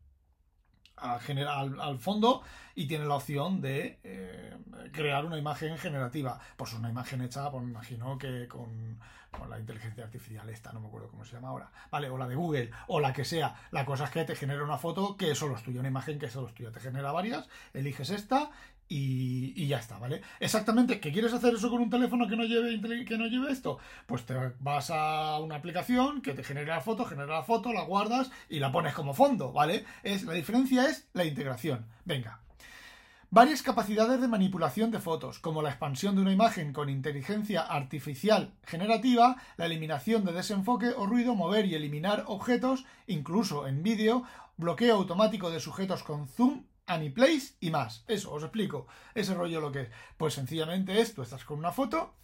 a 0.98 1.16
al 1.16 2.00
fondo 2.00 2.44
y 2.76 2.88
tiene 2.88 3.06
la 3.06 3.16
opción 3.16 3.60
de 3.60 4.00
eh, 4.04 4.56
crear 4.92 5.26
una 5.26 5.38
imagen 5.38 5.78
generativa. 5.78 6.40
Pues 6.56 6.74
una 6.74 6.90
imagen 6.90 7.22
hecha, 7.22 7.50
pues 7.50 7.64
me 7.64 7.72
imagino 7.72 8.18
que 8.18 8.48
con, 8.48 9.00
con 9.32 9.50
la 9.50 9.60
inteligencia 9.60 10.04
artificial 10.04 10.48
esta, 10.50 10.72
no 10.72 10.80
me 10.82 10.88
acuerdo 10.88 11.10
cómo 11.10 11.26
se 11.26 11.34
llama 11.34 11.50
ahora, 11.50 11.72
¿vale? 11.90 12.10
O 12.10 12.18
la 12.18 12.28
de 12.28 12.36
Google, 12.36 12.72
o 12.88 13.00
la 13.00 13.14
que 13.14 13.26
sea. 13.26 13.56
La 13.72 13.86
cosa 13.86 14.06
es 14.06 14.12
que 14.12 14.24
te 14.26 14.36
genera 14.36 14.64
una 14.64 14.78
foto 14.78 15.18
que 15.18 15.34
solo 15.36 15.56
es 15.56 15.64
tuya, 15.64 15.80
una 15.80 15.90
imagen 15.90 16.20
que 16.20 16.30
solo 16.30 16.48
es 16.48 16.54
tuya. 16.54 16.72
Te 16.72 16.80
genera 16.80 17.12
varias, 17.12 17.50
eliges 17.74 18.10
esta 18.10 18.52
y, 18.90 19.54
y 19.56 19.68
ya 19.68 19.80
está, 19.80 19.98
¿vale? 20.00 20.22
Exactamente, 20.40 21.00
¿que 21.00 21.12
quieres 21.12 21.34
hacer 21.34 21.54
eso 21.54 21.70
con 21.70 21.82
un 21.82 21.90
teléfono 21.90 22.28
que 22.28 22.36
no 22.36 22.44
lleve 22.44 23.06
que 23.06 23.18
no 23.18 23.28
lleve 23.28 23.52
esto? 23.52 23.80
Pues 24.06 24.26
te 24.26 24.34
vas 24.60 24.90
a 24.92 25.40
una 25.40 25.56
aplicación 25.56 26.22
que 26.22 26.34
te 26.34 26.44
genera 26.44 26.76
la 26.76 26.82
foto, 26.82 27.06
genera 27.06 27.38
la 27.38 27.44
foto, 27.44 27.74
la 27.74 27.84
guardas 27.84 28.32
y 28.50 28.60
la 28.60 28.72
pones 28.72 28.94
como 28.94 29.14
fondo, 29.14 29.52
¿vale? 29.52 29.86
Es, 30.04 30.24
la 30.24 30.34
diferencia 30.34 30.88
es 30.90 31.08
la 31.14 31.26
integración. 31.26 31.86
Venga. 32.06 32.42
Varias 33.30 33.62
capacidades 33.62 34.22
de 34.22 34.30
manipulación 34.30 34.90
de 34.90 35.00
fotos, 35.00 35.40
como 35.40 35.62
la 35.62 35.70
expansión 35.70 36.16
de 36.16 36.22
una 36.22 36.32
imagen 36.32 36.72
con 36.72 36.90
inteligencia 36.90 37.62
artificial 37.62 38.54
generativa, 38.64 39.36
la 39.58 39.66
eliminación 39.66 40.24
de 40.24 40.32
desenfoque 40.32 40.92
o 40.96 41.06
ruido, 41.06 41.36
mover 41.36 41.66
y 41.66 41.76
eliminar 41.76 42.24
objetos, 42.28 42.86
incluso 43.06 43.68
en 43.68 43.84
vídeo, 43.84 44.24
bloqueo 44.56 44.96
automático 44.96 45.52
de 45.52 45.60
sujetos 45.60 46.04
con 46.04 46.30
zoom, 46.30 46.64
Anyplace 46.88 47.56
y 47.60 47.70
más. 47.70 48.04
Eso, 48.08 48.32
os 48.34 48.44
explico. 48.44 48.88
Ese 49.14 49.34
rollo 49.34 49.62
lo 49.62 49.72
que 49.72 49.82
es. 49.82 49.90
Pues 50.18 50.34
sencillamente 50.34 51.00
es, 51.00 51.14
tú 51.14 51.22
estás 51.22 51.46
con 51.46 51.60
una 51.60 51.72
foto, 51.72 52.16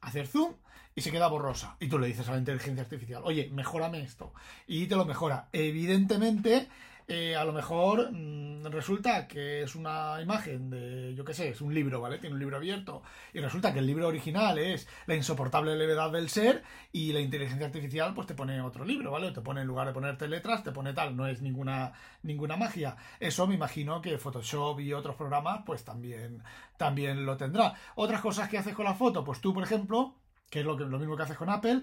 hacer 0.00 0.26
zoom 0.26 0.54
y 0.94 1.00
se 1.00 1.10
queda 1.10 1.28
borrosa. 1.28 1.76
Y 1.80 1.88
tú 1.88 1.98
le 1.98 2.06
dices 2.06 2.28
a 2.28 2.32
la 2.32 2.38
inteligencia 2.38 2.82
artificial, 2.82 3.22
oye, 3.24 3.50
mejórame 3.52 4.02
esto. 4.02 4.32
Y 4.66 4.86
te 4.86 4.96
lo 4.96 5.04
mejora. 5.04 5.48
Evidentemente, 5.52 6.68
eh, 7.08 7.36
a 7.36 7.44
lo 7.44 7.52
mejor 7.52 8.10
mm, 8.12 8.41
resulta 8.70 9.26
que 9.26 9.62
es 9.62 9.74
una 9.74 10.20
imagen 10.20 10.70
de, 10.70 11.14
yo 11.14 11.24
qué 11.24 11.34
sé, 11.34 11.48
es 11.50 11.60
un 11.60 11.74
libro, 11.74 12.00
¿vale? 12.00 12.18
Tiene 12.18 12.34
un 12.34 12.40
libro 12.40 12.56
abierto. 12.56 13.02
Y 13.32 13.40
resulta 13.40 13.72
que 13.72 13.78
el 13.78 13.86
libro 13.86 14.08
original 14.08 14.58
es 14.58 14.88
La 15.06 15.14
insoportable 15.14 15.76
levedad 15.76 16.10
del 16.10 16.28
ser 16.28 16.62
y 16.92 17.12
la 17.12 17.20
inteligencia 17.20 17.66
artificial 17.66 18.14
pues 18.14 18.26
te 18.26 18.34
pone 18.34 18.60
otro 18.60 18.84
libro, 18.84 19.10
¿vale? 19.10 19.32
Te 19.32 19.40
pone 19.40 19.62
en 19.62 19.66
lugar 19.66 19.86
de 19.86 19.92
ponerte 19.92 20.28
letras, 20.28 20.62
te 20.62 20.72
pone 20.72 20.92
tal, 20.92 21.16
no 21.16 21.26
es 21.26 21.42
ninguna, 21.42 21.92
ninguna 22.22 22.56
magia. 22.56 22.96
Eso 23.20 23.46
me 23.46 23.54
imagino 23.54 24.00
que 24.00 24.18
Photoshop 24.18 24.80
y 24.80 24.92
otros 24.92 25.16
programas 25.16 25.62
pues 25.64 25.84
también, 25.84 26.42
también 26.76 27.24
lo 27.26 27.36
tendrá. 27.36 27.74
Otras 27.94 28.20
cosas 28.20 28.48
que 28.48 28.58
haces 28.58 28.74
con 28.74 28.84
la 28.84 28.94
foto, 28.94 29.24
pues 29.24 29.40
tú, 29.40 29.52
por 29.52 29.62
ejemplo, 29.62 30.16
que 30.52 30.60
es 30.60 30.66
lo, 30.66 30.76
mismo 30.76 31.16
que 31.16 31.22
haces 31.22 31.38
con 31.38 31.48
Apple, 31.48 31.80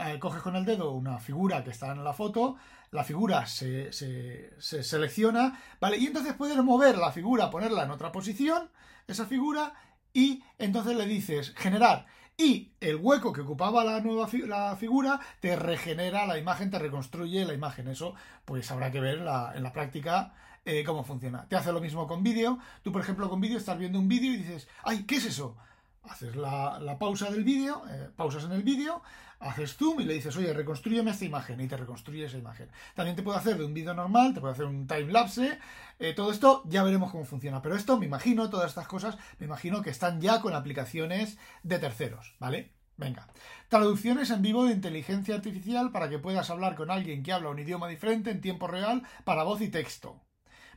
eh, 0.00 0.18
coges 0.18 0.40
con 0.40 0.56
el 0.56 0.64
dedo 0.64 0.92
una 0.92 1.18
figura 1.18 1.62
que 1.62 1.68
está 1.68 1.92
en 1.92 2.02
la 2.02 2.14
foto, 2.14 2.56
la 2.92 3.04
figura 3.04 3.44
se, 3.44 3.92
se, 3.92 4.54
se 4.58 4.82
selecciona, 4.82 5.60
¿vale? 5.78 5.98
Y 5.98 6.06
entonces 6.06 6.32
puedes 6.32 6.56
mover 6.64 6.96
la 6.96 7.12
figura, 7.12 7.50
ponerla 7.50 7.82
en 7.82 7.90
otra 7.90 8.10
posición, 8.10 8.70
esa 9.06 9.26
figura, 9.26 9.74
y 10.14 10.42
entonces 10.56 10.96
le 10.96 11.04
dices 11.04 11.52
generar 11.58 12.06
y 12.38 12.72
el 12.80 12.96
hueco 12.96 13.34
que 13.34 13.42
ocupaba 13.42 13.84
la 13.84 14.00
nueva 14.00 14.26
la 14.46 14.74
figura 14.76 15.20
te 15.40 15.56
regenera 15.56 16.24
la 16.24 16.38
imagen, 16.38 16.70
te 16.70 16.78
reconstruye 16.78 17.44
la 17.44 17.52
imagen. 17.52 17.86
Eso 17.88 18.14
pues 18.46 18.70
habrá 18.70 18.90
que 18.90 18.98
ver 18.98 19.18
en 19.18 19.26
la, 19.26 19.52
en 19.54 19.62
la 19.62 19.74
práctica 19.74 20.32
eh, 20.64 20.82
cómo 20.82 21.04
funciona. 21.04 21.46
Te 21.48 21.56
hace 21.56 21.70
lo 21.70 21.82
mismo 21.82 22.06
con 22.06 22.22
vídeo. 22.22 22.58
Tú, 22.82 22.92
por 22.92 23.02
ejemplo, 23.02 23.28
con 23.28 23.42
vídeo 23.42 23.58
estás 23.58 23.76
viendo 23.76 23.98
un 23.98 24.08
vídeo 24.08 24.32
y 24.32 24.38
dices, 24.38 24.68
ay, 24.84 25.04
¿qué 25.04 25.16
es 25.16 25.26
eso? 25.26 25.58
Haces 26.02 26.34
la, 26.36 26.78
la 26.80 26.98
pausa 26.98 27.30
del 27.30 27.44
vídeo, 27.44 27.82
eh, 27.88 28.10
pausas 28.16 28.44
en 28.44 28.52
el 28.52 28.62
vídeo, 28.62 29.02
haces 29.38 29.76
zoom 29.76 30.00
y 30.00 30.04
le 30.04 30.14
dices, 30.14 30.36
oye, 30.36 30.52
reconstruyeme 30.52 31.10
esta 31.10 31.24
imagen 31.24 31.60
y 31.60 31.68
te 31.68 31.76
reconstruye 31.76 32.24
esa 32.24 32.38
imagen. 32.38 32.70
También 32.94 33.16
te 33.16 33.22
puede 33.22 33.38
hacer 33.38 33.56
de 33.56 33.64
un 33.64 33.74
vídeo 33.74 33.94
normal, 33.94 34.34
te 34.34 34.40
puede 34.40 34.52
hacer 34.52 34.66
un 34.66 34.86
time 34.86 35.12
lapse, 35.12 35.58
eh, 35.98 36.14
todo 36.14 36.30
esto 36.30 36.62
ya 36.66 36.82
veremos 36.82 37.10
cómo 37.10 37.24
funciona. 37.24 37.62
Pero 37.62 37.76
esto 37.76 37.98
me 37.98 38.06
imagino, 38.06 38.50
todas 38.50 38.70
estas 38.70 38.86
cosas, 38.86 39.16
me 39.38 39.46
imagino 39.46 39.82
que 39.82 39.90
están 39.90 40.20
ya 40.20 40.40
con 40.40 40.54
aplicaciones 40.54 41.38
de 41.62 41.78
terceros, 41.78 42.34
¿vale? 42.38 42.72
Venga. 42.96 43.28
Traducciones 43.68 44.30
en 44.30 44.42
vivo 44.42 44.66
de 44.66 44.72
inteligencia 44.72 45.34
artificial 45.34 45.90
para 45.90 46.10
que 46.10 46.18
puedas 46.18 46.50
hablar 46.50 46.74
con 46.74 46.90
alguien 46.90 47.22
que 47.22 47.32
habla 47.32 47.48
un 47.48 47.58
idioma 47.58 47.88
diferente 47.88 48.30
en 48.30 48.42
tiempo 48.42 48.66
real 48.66 49.04
para 49.24 49.42
voz 49.42 49.62
y 49.62 49.68
texto. 49.68 50.20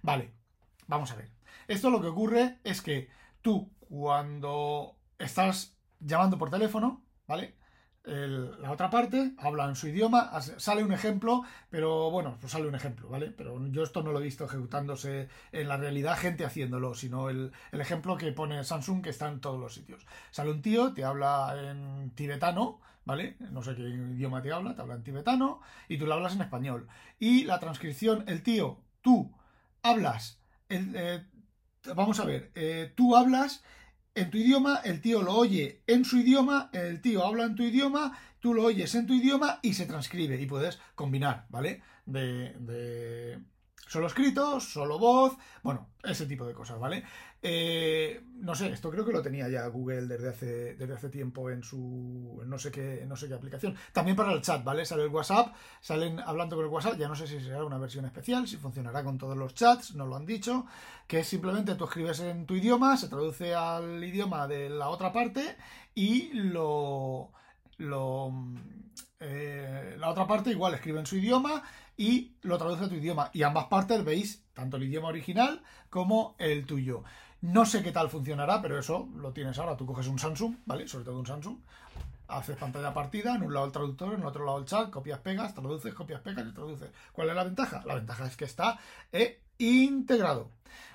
Vale, 0.02 0.34
vamos 0.88 1.12
a 1.12 1.16
ver. 1.16 1.32
Esto 1.68 1.90
lo 1.90 2.00
que 2.00 2.08
ocurre 2.08 2.60
es 2.64 2.82
que 2.82 3.10
tú 3.42 3.74
cuando 3.90 4.98
estás 5.20 5.78
llamando 6.00 6.38
por 6.38 6.50
teléfono, 6.50 7.06
¿vale? 7.28 7.56
la 8.06 8.72
otra 8.72 8.90
parte 8.90 9.34
habla 9.38 9.66
en 9.66 9.76
su 9.76 9.88
idioma, 9.88 10.30
sale 10.42 10.84
un 10.84 10.92
ejemplo, 10.92 11.44
pero 11.70 12.12
bueno, 12.12 12.38
pues 12.40 12.52
sale 12.52 12.68
un 12.68 12.76
ejemplo, 12.76 13.08
¿vale? 13.08 13.32
Pero 13.32 13.66
yo 13.68 13.84
esto 13.84 14.04
no 14.04 14.12
lo 14.12 14.20
he 14.20 14.24
visto 14.24 14.44
ejecutándose 14.44 15.30
en 15.54 15.70
la 15.70 15.78
realidad, 15.78 16.18
gente 16.18 16.44
haciéndolo, 16.44 16.96
sino 16.96 17.30
el, 17.30 17.54
ejemplo 17.72 18.18
que 18.18 18.34
pone 18.34 18.64
Samsung 18.64 19.02
que 19.02 19.10
está 19.10 19.30
en 19.30 19.40
todos 19.40 19.60
los 19.60 19.74
sitios. 19.74 20.06
Sale 20.32 20.52
un 20.52 20.62
tío, 20.62 20.94
te 20.94 21.06
habla 21.06 21.56
en 21.58 22.12
tibetano, 22.14 22.82
¿vale? 23.06 23.38
No 23.40 23.64
sé 23.64 23.74
qué 23.74 23.84
idioma 23.84 24.42
te 24.42 24.52
habla, 24.52 24.76
te 24.76 24.82
habla 24.82 24.96
en 24.96 25.04
tibetano, 25.04 25.62
y 25.88 25.98
tú 25.98 26.06
le 26.06 26.14
hablas 26.14 26.36
en 26.36 26.42
español. 26.42 26.90
Y 27.20 27.46
la 27.46 27.60
transcripción, 27.62 28.26
el 28.28 28.44
tío, 28.44 28.82
tú 29.02 29.34
hablas, 29.82 30.42
eh, 30.68 31.26
vamos 31.96 32.20
a 32.20 32.26
ver, 32.26 32.52
eh, 32.56 32.92
tú 32.98 33.16
hablas 33.16 33.64
en 34.16 34.30
tu 34.30 34.38
idioma, 34.38 34.82
el 34.84 35.02
tío 35.02 35.22
lo 35.22 35.34
oye 35.34 35.82
en 35.88 36.06
su 36.06 36.18
idioma, 36.18 36.70
el 36.74 37.02
tío 37.02 37.26
habla 37.26 37.46
en 37.46 37.56
tu 37.56 37.64
idioma, 37.64 38.18
tú 38.40 38.54
lo 38.54 38.64
oyes 38.64 38.94
en 38.96 39.08
tu 39.08 39.14
idioma 39.14 39.60
y 39.62 39.74
se 39.74 39.86
transcribe 39.86 40.40
y 40.40 40.46
puedes 40.46 40.80
combinar, 40.96 41.48
¿vale? 41.50 41.82
De, 42.06 42.54
de 42.60 43.40
solo 43.88 44.08
escrito, 44.08 44.60
solo 44.60 45.00
voz, 45.00 45.38
bueno, 45.64 45.90
ese 46.04 46.26
tipo 46.26 46.46
de 46.46 46.54
cosas, 46.54 46.80
¿vale? 46.80 47.04
Eh, 47.46 48.24
no 48.36 48.56
sé, 48.56 48.70
esto 48.70 48.90
creo 48.90 49.04
que 49.06 49.12
lo 49.12 49.22
tenía 49.22 49.50
ya 49.50 49.68
Google 49.68 50.04
desde 50.04 50.30
hace, 50.30 50.76
desde 50.76 50.94
hace 50.94 51.10
tiempo 51.10 51.50
en 51.50 51.62
su 51.62 52.42
no 52.46 52.58
sé 52.58 52.72
qué 52.72 53.04
no 53.06 53.18
sé 53.18 53.28
qué 53.28 53.34
aplicación. 53.34 53.76
También 53.92 54.16
para 54.16 54.32
el 54.32 54.42
chat, 54.42 54.64
¿vale? 54.64 54.86
Sale 54.86 55.04
el 55.04 55.10
WhatsApp, 55.10 55.54
salen 55.82 56.22
hablando 56.22 56.56
con 56.56 56.64
el 56.64 56.72
WhatsApp, 56.72 56.98
ya 56.98 57.10
no 57.10 57.16
sé 57.16 57.28
si 57.28 57.42
será 57.42 57.66
una 57.66 57.78
versión 57.78 58.06
especial, 58.06 58.48
si 58.48 58.56
funcionará 58.56 59.04
con 59.04 59.18
todos 59.18 59.36
los 59.36 59.54
chats, 59.56 59.94
no 59.94 60.06
lo 60.06 60.16
han 60.16 60.26
dicho, 60.26 60.66
que 61.06 61.20
es 61.20 61.28
simplemente 61.28 61.76
tú 61.76 61.84
escribes 61.84 62.22
en 62.22 62.46
tu 62.46 62.56
idioma, 62.56 62.96
se 62.96 63.10
traduce 63.10 63.54
al 63.54 64.02
idioma 64.02 64.48
de 64.48 64.70
la 64.70 64.88
otra 64.88 65.12
parte 65.12 65.58
y 65.94 66.32
lo 66.32 67.34
lo 67.78 68.32
eh, 69.20 69.96
la 70.00 70.10
otra 70.10 70.28
parte 70.28 70.52
igual 70.52 70.76
escribe 70.76 71.00
en 71.00 71.06
su 71.06 71.18
idioma 71.18 71.62
y 71.98 72.36
lo 72.42 72.58
traduce 72.58 72.86
a 72.86 72.90
tu 72.90 72.96
idioma. 72.96 73.30
Y 73.34 73.44
ambas 73.44 73.66
partes 73.66 74.04
veis 74.04 74.46
tanto 74.54 74.78
el 74.78 74.84
idioma 74.84 75.10
original 75.10 75.62
como 75.90 76.36
el 76.40 76.66
tuyo. 76.66 77.04
No 77.44 77.66
sé 77.66 77.84
qué 77.84 77.92
tal 77.92 78.10
funcionará, 78.10 78.62
pero 78.62 78.80
eso 78.80 79.10
lo 79.18 79.34
tienes 79.34 79.60
ahora. 79.60 79.76
Tú 79.76 79.86
coges 79.86 80.08
un 80.08 80.18
Samsung, 80.18 80.56
¿vale? 80.66 80.88
Sobre 80.88 81.04
todo 81.04 81.20
un 81.20 81.26
Samsung. 81.26 81.58
Haces 82.30 82.56
pantalla 82.56 82.94
partida, 82.94 83.36
en 83.36 83.44
un 83.44 83.54
lado 83.54 83.66
el 83.66 83.74
traductor, 83.74 84.14
en 84.14 84.24
otro 84.24 84.46
lado 84.46 84.60
el 84.60 84.66
chat, 84.66 84.90
copias, 84.90 85.20
pegas, 85.20 85.54
traduces, 85.54 85.94
copias, 85.94 86.22
pegas 86.22 86.48
y 86.48 86.54
traduces. 86.54 86.90
¿Cuál 87.12 87.30
es 87.30 87.36
la 87.36 87.44
ventaja? 87.44 87.84
La 87.86 87.96
ventaja 87.96 88.28
es 88.28 88.38
que 88.38 88.46
está 88.46 88.80
eh, 89.12 89.42
integrado. 89.58 90.52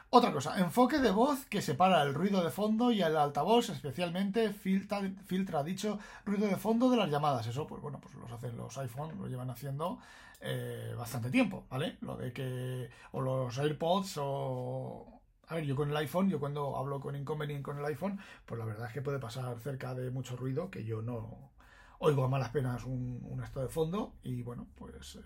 Otra 0.09 0.33
cosa, 0.33 0.59
enfoque 0.59 1.01
de 1.01 1.11
voz 1.11 1.45
que 1.45 1.61
separa 1.61 2.03
el 2.03 2.15
ruido 2.15 2.43
de 2.43 2.49
fondo 2.49 2.93
y 2.93 3.03
el 3.03 3.15
altavoz, 3.15 3.69
especialmente 3.69 4.55
filtra, 4.55 5.03
filtra 5.27 5.63
dicho 5.63 5.99
ruido 6.25 6.47
de 6.47 6.57
fondo 6.57 6.89
de 6.89 6.97
las 6.97 7.11
llamadas. 7.11 7.47
Eso, 7.47 7.67
pues 7.67 7.83
bueno, 7.83 8.01
pues 8.01 8.15
los 8.15 8.33
hacen 8.33 8.57
los 8.57 8.79
iPhone, 8.79 9.19
lo 9.19 9.27
llevan 9.27 9.51
haciendo 9.51 9.99
eh, 10.41 10.95
bastante 10.97 11.31
tiempo, 11.31 11.67
¿vale? 11.69 11.99
Lo 12.01 12.17
de 12.17 12.33
que. 12.33 12.89
O 13.13 13.21
los 13.21 13.59
AirPods 13.59 14.15
o 14.17 15.18
a 15.49 15.55
ver, 15.55 15.65
yo 15.65 15.75
con 15.75 15.91
el 15.91 15.97
iPhone, 15.97 16.29
yo 16.29 16.39
cuando 16.39 16.77
hablo 16.77 17.01
con 17.01 17.17
Inconvenient 17.17 17.65
con 17.65 17.79
el 17.79 17.85
iPhone, 17.87 18.21
pues 18.45 18.59
la 18.59 18.65
verdad 18.65 18.87
es 18.87 18.93
que 18.93 19.03
puede 19.03 19.19
pasar 19.19 19.59
cerca 19.61 19.95
de 19.95 20.11
mucho 20.11 20.37
ruido 20.37 20.71
que 20.71 20.85
yo 20.85 21.03
no 21.03 21.53
oigo 22.01 22.25
a 22.25 22.29
malas 22.29 22.51
penas 22.51 22.85
un, 22.85 23.21
un 23.25 23.43
esto 23.43 23.61
de 23.61 23.69
fondo 23.69 24.15
y 24.23 24.43
bueno, 24.43 24.69
pues 24.77 25.17
eh, 25.17 25.21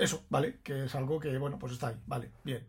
eso, 0.00 0.24
¿vale? 0.28 0.60
Que 0.62 0.84
es 0.84 0.94
algo 0.94 1.20
que, 1.20 1.36
bueno, 1.38 1.58
pues 1.58 1.72
está 1.72 1.88
ahí, 1.88 2.00
¿vale? 2.06 2.30
Bien. 2.44 2.66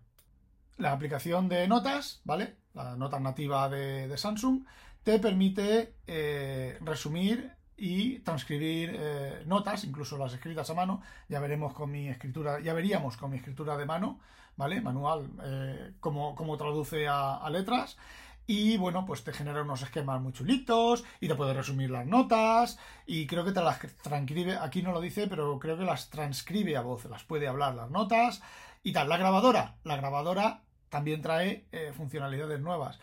La 0.78 0.92
aplicación 0.92 1.48
de 1.48 1.68
notas, 1.68 2.22
¿vale? 2.24 2.56
La 2.74 2.96
nota 2.96 3.20
nativa 3.20 3.70
de, 3.70 4.18
Samsung 4.18 4.66
te 5.04 5.20
permite 5.20 5.96
eh, 6.08 6.78
resumir 6.82 7.52
y 7.82 8.20
transcribir 8.20 8.96
eh, 8.96 9.44
notas, 9.48 9.84
incluso 9.84 10.18
las 10.18 10.34
escritas 10.34 10.70
a 10.70 10.76
mano. 10.76 11.02
Ya 11.28 11.40
veremos 11.40 11.74
con 11.74 11.90
mi 11.90 12.08
escritura, 12.10 12.60
ya 12.60 12.74
veríamos 12.74 13.18
con 13.18 13.32
mi 13.32 13.38
escritura 13.38 13.76
de 13.76 13.86
mano 13.86 14.20
¿vale? 14.56 14.80
Manual, 14.82 15.30
eh, 15.44 15.94
cómo, 16.00 16.58
traduce 16.58 17.08
a, 17.08 17.48
letras. 17.50 17.98
Y 18.46 18.78
bueno, 18.78 19.06
pues 19.06 19.24
te 19.24 19.34
genera 19.34 19.62
unos 19.62 19.82
esquemas 19.82 20.22
muy 20.22 20.34
chulitos 20.34 21.04
y 21.20 21.28
te 21.28 21.36
puede 21.36 21.54
resumir 21.54 21.90
las 21.90 22.06
notas 22.06 22.78
y 23.06 23.26
creo 23.26 23.46
que 23.46 23.52
te 23.52 23.62
las 23.62 23.80
transcribe, 24.04 24.58
aquí 24.58 24.82
no 24.82 24.92
lo 24.92 25.00
dice, 25.00 25.28
pero 25.28 25.58
creo 25.58 25.78
que 25.78 25.86
las 25.86 26.10
transcribe 26.10 26.76
a 26.76 26.82
voz, 26.82 27.06
las 27.06 27.24
puede 27.24 27.48
hablar 27.48 27.76
las 27.76 27.90
notas 27.90 28.42
y 28.84 28.94
tal. 28.94 29.10
La 29.10 29.18
grabadora, 29.18 29.76
la 29.84 29.96
grabadora 29.96 30.62
también 30.90 31.22
trae 31.22 31.66
eh, 31.72 31.94
funcionalidades 31.96 32.60
nuevas 32.60 33.00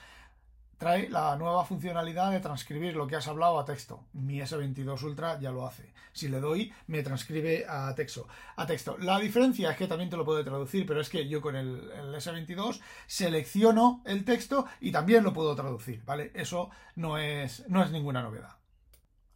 trae 0.79 1.11
la 1.11 1.37
nueva 1.37 1.65
funcionalidad 1.65 2.31
de 2.31 2.41
transcribir 2.41 2.97
lo 2.97 3.07
que 3.07 3.17
has 3.17 3.29
hablado 3.29 3.59
a 3.59 3.65
texto. 3.65 4.05
Mi 4.13 4.39
S22 4.41 5.03
Ultra 5.03 5.39
ya 5.41 5.51
lo 5.51 5.67
hace. 5.67 5.93
Si 6.13 6.29
le 6.29 6.41
doy, 6.41 6.73
me 6.87 7.03
transcribe 7.03 7.67
a 7.69 7.95
texto. 7.95 8.27
A 8.57 8.65
texto. 8.65 8.97
La 8.99 9.19
diferencia 9.19 9.73
es 9.73 9.77
que 9.77 9.89
también 9.89 10.09
te 10.09 10.17
lo 10.17 10.25
puede 10.25 10.45
traducir, 10.45 10.87
pero 10.87 11.01
es 11.01 11.09
que 11.09 11.29
yo 11.29 11.41
con 11.41 11.57
el, 11.57 11.91
S22 12.15 12.81
selecciono 13.07 14.03
el 14.07 14.25
texto 14.25 14.67
y 14.81 14.93
también 14.93 15.25
lo 15.25 15.33
puedo 15.33 15.55
traducir, 15.55 16.03
¿vale? 16.05 16.31
Eso 16.35 16.71
no 16.95 17.19
es, 17.19 17.69
no 17.69 17.83
es 17.83 17.91
ninguna 17.91 18.23
novedad. 18.23 18.59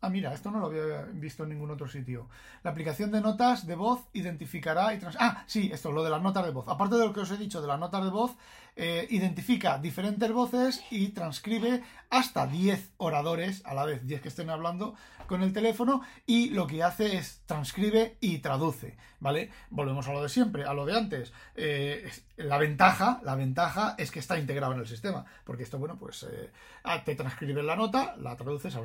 Ah, 0.05 0.11
mira, 0.11 0.35
esto 0.35 0.51
no 0.51 0.59
lo 0.59 0.67
había 0.67 1.03
visto 1.13 1.45
en 1.45 1.51
ningún 1.51 1.71
otro 1.71 1.87
sitio. 1.87 2.29
La 2.65 2.73
aplicación 2.73 3.13
de 3.13 3.21
notas 3.21 3.69
de 3.69 3.77
voz 3.77 4.01
identificará 4.13 4.93
y 4.93 4.99
trans... 4.99 5.17
Ah, 5.21 5.45
sí, 5.47 5.71
esto, 5.73 5.93
lo 5.93 6.03
de 6.03 6.11
las 6.11 6.21
notas 6.21 6.45
de 6.45 6.51
voz. 6.51 6.67
Aparte 6.67 6.97
de 6.97 7.07
lo 7.07 7.13
que 7.13 7.21
os 7.21 7.31
he 7.31 7.37
dicho 7.37 7.63
de 7.63 7.69
las 7.69 7.79
notas 7.79 8.03
de 8.03 8.11
voz, 8.11 8.33
eh, 8.75 9.07
identifica 9.11 9.79
diferentes 9.79 10.33
voces 10.33 10.83
y 10.91 11.09
transcribe 11.09 11.83
hasta 12.09 12.47
10 12.47 12.93
oradores 12.99 13.62
a 13.64 13.75
la 13.75 13.85
vez, 13.85 14.07
10 14.07 14.21
que 14.23 14.29
estén 14.29 14.50
hablando 14.50 14.95
con 15.26 15.43
el 15.43 15.52
teléfono 15.52 16.02
y 16.26 16.50
lo 16.50 16.67
que 16.67 16.83
hace 16.83 17.17
es 17.17 17.43
transcribe 17.47 18.17
y 18.21 18.38
traduce, 18.38 18.97
¿vale? 19.21 19.50
Volvemos 19.71 20.07
a 20.09 20.12
lo 20.12 20.23
de 20.23 20.29
siempre, 20.29 20.64
a 20.64 20.75
lo 20.75 20.85
de 20.85 20.97
antes. 20.97 21.33
Eh, 21.55 22.11
la 22.37 22.59
ventaja, 22.59 23.21
la 23.25 23.35
ventaja 23.35 23.95
es 23.99 24.11
que 24.11 24.19
está 24.19 24.38
integrado 24.38 24.75
en 24.75 24.81
el 24.81 24.87
sistema, 24.87 25.25
porque 25.45 25.62
esto, 25.62 25.79
bueno, 25.79 25.97
pues 25.99 26.23
eh, 26.25 26.50
ah, 26.85 27.02
te 27.05 27.14
transcribe 27.14 27.62
la 27.62 27.76
nota, 27.76 28.14
la 28.19 28.37
traduces, 28.37 28.76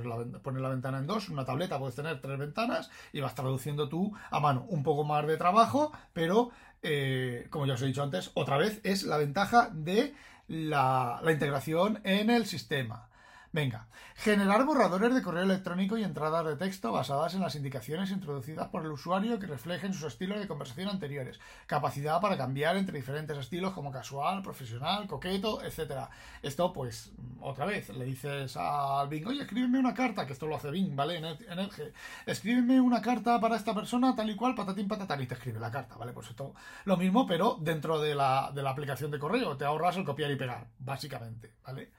pones 0.42 0.62
la 0.62 0.70
ventana 0.70 1.00
en 1.00 1.08
dos, 1.08 1.30
una 1.30 1.44
tableta 1.44 1.80
puedes 1.80 1.96
tener 1.96 2.22
tres 2.22 2.38
ventanas 2.38 2.90
y 3.12 3.20
vas 3.20 3.36
traduciendo 3.36 3.90
tú 3.90 4.14
a 4.32 4.40
mano. 4.40 4.66
Un 4.70 4.84
poco 4.84 5.04
más 5.04 5.26
de 5.28 5.38
trabajo, 5.38 5.92
pero 6.14 6.52
eh, 6.88 7.48
como 7.50 7.66
ya 7.66 7.74
os 7.74 7.82
he 7.82 7.88
dicho 7.88 8.02
antes, 8.02 8.32
otra 8.34 8.58
vez 8.58 8.80
es 8.84 9.04
la 9.04 9.18
ventaja 9.18 9.70
de 9.74 10.14
la, 10.48 11.20
la 11.24 11.32
integración 11.32 12.00
en 12.04 12.30
el 12.30 12.46
sistema. 12.46 13.07
Venga, 13.54 13.88
generar 14.16 14.66
borradores 14.66 15.16
de 15.16 15.22
correo 15.22 15.44
electrónico 15.44 15.98
y 15.98 16.04
entradas 16.04 16.46
de 16.46 16.58
texto 16.58 16.92
basadas 16.92 17.34
en 17.34 17.42
las 17.42 17.56
indicaciones 17.56 18.12
introducidas 18.12 18.68
por 18.68 18.84
el 18.84 18.92
usuario 18.92 19.40
que 19.40 19.48
reflejen 19.48 19.94
sus 19.94 20.04
estilos 20.04 20.40
de 20.40 20.48
conversación 20.48 20.90
anteriores. 20.90 21.40
Capacidad 21.66 22.20
para 22.20 22.38
cambiar 22.38 22.76
entre 22.76 22.98
diferentes 22.98 23.38
estilos 23.38 23.74
como 23.74 23.92
casual, 23.92 24.42
profesional, 24.42 25.08
coqueto, 25.08 25.64
etc. 25.64 26.10
Esto, 26.42 26.74
pues, 26.74 27.12
otra 27.40 27.66
vez, 27.66 27.90
le 27.90 28.04
dices 28.04 28.58
al 28.58 29.08
Bing, 29.08 29.26
oye, 29.28 29.42
escríbeme 29.44 29.80
una 29.80 29.94
carta, 29.94 30.26
que 30.28 30.34
esto 30.34 30.46
lo 30.46 30.58
hace 30.58 30.70
Bing, 30.70 30.96
¿vale? 30.96 31.18
En 31.18 31.26
el, 31.26 31.70
G. 31.70 31.94
Escríbeme 32.26 32.82
una 32.82 33.02
carta 33.02 33.40
para 33.40 33.56
esta 33.56 33.74
persona, 33.74 34.16
tal 34.16 34.30
y 34.30 34.36
cual, 34.36 34.56
patatín, 34.56 34.88
patatán, 34.88 35.22
y 35.22 35.26
te 35.26 35.36
escribe 35.36 35.60
la 35.60 35.72
carta, 35.72 35.96
¿vale? 35.96 36.12
Pues 36.12 36.30
esto, 36.30 36.54
lo 36.84 36.98
mismo, 36.98 37.26
pero 37.26 37.58
dentro 37.62 38.00
de 38.00 38.14
la, 38.14 38.52
de 38.54 38.62
la 38.62 38.72
aplicación 38.72 39.10
de 39.10 39.20
correo. 39.20 39.56
Te 39.56 39.64
ahorras 39.64 39.96
el 39.96 40.04
copiar 40.04 40.32
y 40.32 40.36
pegar, 40.36 40.68
básicamente, 40.80 41.54
¿vale? 41.66 41.92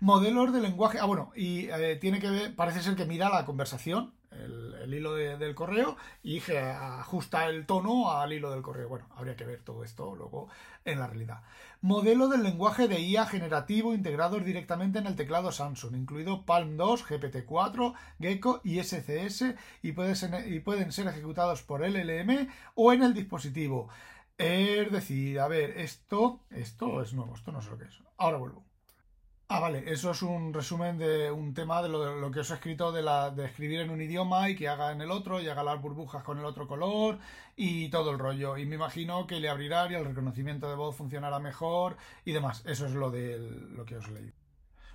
Modelos 0.00 0.52
de 0.52 0.60
lenguaje. 0.60 0.98
Ah, 0.98 1.04
bueno, 1.04 1.30
y 1.36 1.68
eh, 1.70 1.96
tiene 1.96 2.20
que 2.20 2.30
ver, 2.30 2.56
parece 2.56 2.82
ser 2.82 2.96
que 2.96 3.04
mira 3.04 3.28
la 3.28 3.44
conversación, 3.44 4.14
el, 4.30 4.92
hilo 4.94 5.14
de- 5.14 5.36
del 5.36 5.54
correo, 5.54 5.96
y 6.22 6.40
ajusta 6.50 7.46
el 7.48 7.66
tono 7.66 8.10
al 8.10 8.32
hilo 8.32 8.50
del 8.50 8.62
correo. 8.62 8.88
Bueno, 8.88 9.06
habría 9.16 9.36
que 9.36 9.44
ver 9.44 9.62
todo 9.62 9.84
esto 9.84 10.14
luego 10.16 10.48
en 10.86 10.98
la 11.00 11.06
realidad. 11.06 11.42
Modelo 11.82 12.28
del 12.28 12.42
lenguaje 12.42 12.88
de 12.88 13.00
IA 13.00 13.26
generativo 13.26 13.92
integrados 13.94 14.44
directamente 14.44 14.98
en 14.98 15.06
el 15.06 15.16
teclado 15.16 15.52
Samsung, 15.52 15.94
incluido 15.96 16.44
Palm 16.46 16.76
2, 16.78 17.04
GPT-4, 17.04 17.94
Gecko 18.18 18.60
y 18.64 18.78
SCS, 18.78 19.54
y, 19.82 19.88
y 19.90 20.60
pueden 20.60 20.92
ser 20.92 21.08
ejecutados 21.08 21.62
por 21.62 21.84
LLM 21.84 22.48
o 22.74 22.92
en 22.94 23.02
el 23.02 23.12
dispositivo. 23.14 23.88
Es 24.38 24.90
decir, 24.90 25.38
a 25.40 25.48
ver, 25.48 25.78
esto, 25.78 26.40
esto 26.50 27.02
es 27.02 27.12
nuevo, 27.12 27.34
esto 27.34 27.52
no 27.52 27.60
sé 27.60 27.70
lo 27.70 27.78
que 27.78 27.84
es. 27.84 27.98
Ahora 28.16 28.38
vuelvo. 28.38 28.64
Ah, 29.52 29.58
vale, 29.58 29.82
eso 29.90 30.12
es 30.12 30.22
un 30.22 30.54
resumen 30.54 30.96
de 30.96 31.28
un 31.28 31.52
tema 31.52 31.82
de 31.82 31.88
lo, 31.88 32.30
que 32.30 32.38
os 32.38 32.50
he 32.52 32.54
escrito 32.54 32.92
de 32.92 33.44
escribir 33.44 33.80
en 33.80 33.90
un 33.90 34.00
idioma 34.00 34.48
y 34.48 34.54
que 34.54 34.68
haga 34.68 34.92
en 34.92 35.00
el 35.00 35.10
otro 35.10 35.40
y 35.40 35.48
haga 35.48 35.64
las 35.64 35.82
burbujas 35.82 36.22
con 36.22 36.38
el 36.38 36.44
otro 36.44 36.68
color 36.68 37.18
y 37.56 37.88
todo 37.88 38.12
el 38.12 38.20
rollo. 38.20 38.56
Y 38.56 38.64
me 38.64 38.76
imagino 38.76 39.26
que 39.26 39.40
le 39.40 39.48
abrirá 39.48 39.90
y 39.90 39.94
el 39.94 40.04
reconocimiento 40.04 40.68
de 40.70 40.76
voz 40.76 40.94
funcionará 40.94 41.40
mejor 41.40 41.96
y 42.24 42.30
demás. 42.30 42.62
Eso 42.64 42.86
es 42.86 42.92
lo 42.92 43.10
de 43.10 43.38
lo 43.74 43.84
que 43.84 43.96
os 43.96 44.08
leí. 44.10 44.32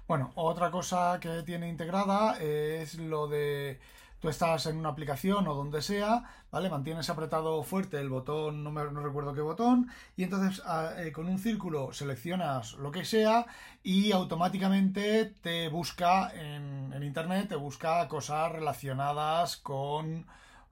Bueno, 0.08 0.32
otra 0.36 0.72
cosa 0.72 1.20
que 1.20 1.44
tiene 1.44 1.68
integrada 1.68 2.40
es 2.40 2.96
lo 2.98 3.28
de 3.28 3.78
tú 4.20 4.30
estás 4.30 4.66
en 4.66 4.78
una 4.78 4.90
aplicación 4.90 5.48
o 5.48 5.54
donde 5.56 5.82
sea, 5.82 6.24
¿vale? 6.52 6.70
Mantienes 6.70 7.10
apretado 7.10 7.64
fuerte 7.64 8.00
el 8.00 8.10
botón, 8.10 8.64
no, 8.64 8.72
me, 8.72 8.84
no 8.92 9.02
recuerdo 9.02 9.34
qué 9.34 9.42
botón, 9.42 9.90
y 10.16 10.24
entonces 10.24 10.64
a- 10.66 11.02
eh, 11.04 11.12
con 11.12 11.28
un 11.28 11.38
círculo 11.40 11.94
seleccionas 11.94 12.74
lo 12.74 12.92
que 12.92 13.06
sea 13.06 13.46
y 13.84 14.12
automáticamente 14.12 15.26
te 15.42 15.70
busca 15.70 16.32
en, 16.34 16.92
en 16.94 17.04
internet, 17.04 17.50
te 17.50 17.56
busca 17.56 18.08
cosas 18.08 18.52
relacionadas 18.52 19.58
con, 19.58 20.26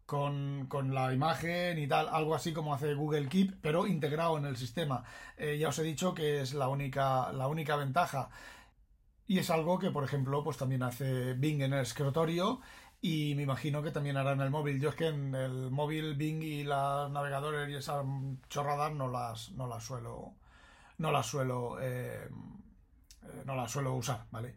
con, 0.05 0.65
con 0.67 0.93
la 0.93 1.13
imagen 1.13 1.77
y 1.79 1.87
tal, 1.87 2.09
algo 2.09 2.35
así 2.35 2.53
como 2.53 2.73
hace 2.73 2.93
Google 2.93 3.27
Keep, 3.29 3.59
pero 3.61 3.87
integrado 3.87 4.37
en 4.37 4.45
el 4.45 4.57
sistema. 4.57 5.03
Eh, 5.37 5.57
ya 5.59 5.69
os 5.69 5.79
he 5.79 5.83
dicho 5.83 6.13
que 6.13 6.41
es 6.41 6.53
la 6.53 6.67
única, 6.69 7.31
la 7.33 7.47
única 7.47 7.75
ventaja. 7.75 8.29
Y 9.27 9.39
es 9.39 9.49
algo 9.49 9.79
que, 9.79 9.89
por 9.91 10.03
ejemplo, 10.03 10.43
pues 10.43 10.57
también 10.57 10.83
hace 10.83 11.33
Bing 11.33 11.61
en 11.61 11.73
el 11.73 11.81
escritorio 11.81 12.59
y 13.05 13.35
me 13.35 13.41
imagino 13.43 13.83
que 13.83 13.91
también 13.91 14.15
hará 14.15 14.31
en 14.31 14.39
el 14.39 14.49
móvil. 14.49 14.79
Yo 14.79 14.87
es 14.87 14.95
que 14.95 15.07
en 15.07 15.35
el 15.35 15.69
móvil 15.69 16.15
Bing 16.15 16.41
y 16.41 16.63
las 16.63 17.11
navegadores 17.11 17.69
y 17.69 17.75
esas 17.75 18.05
chorradas 18.47 18.93
no 18.93 19.09
las, 19.09 19.51
no 19.51 19.67
las 19.67 19.83
suelo, 19.83 20.35
no 20.99 21.11
las 21.11 21.25
suelo, 21.25 21.81
eh, 21.81 22.29
eh, 23.23 23.43
no 23.45 23.55
las 23.55 23.69
suelo 23.69 23.93
usar, 23.93 24.25
¿vale? 24.31 24.55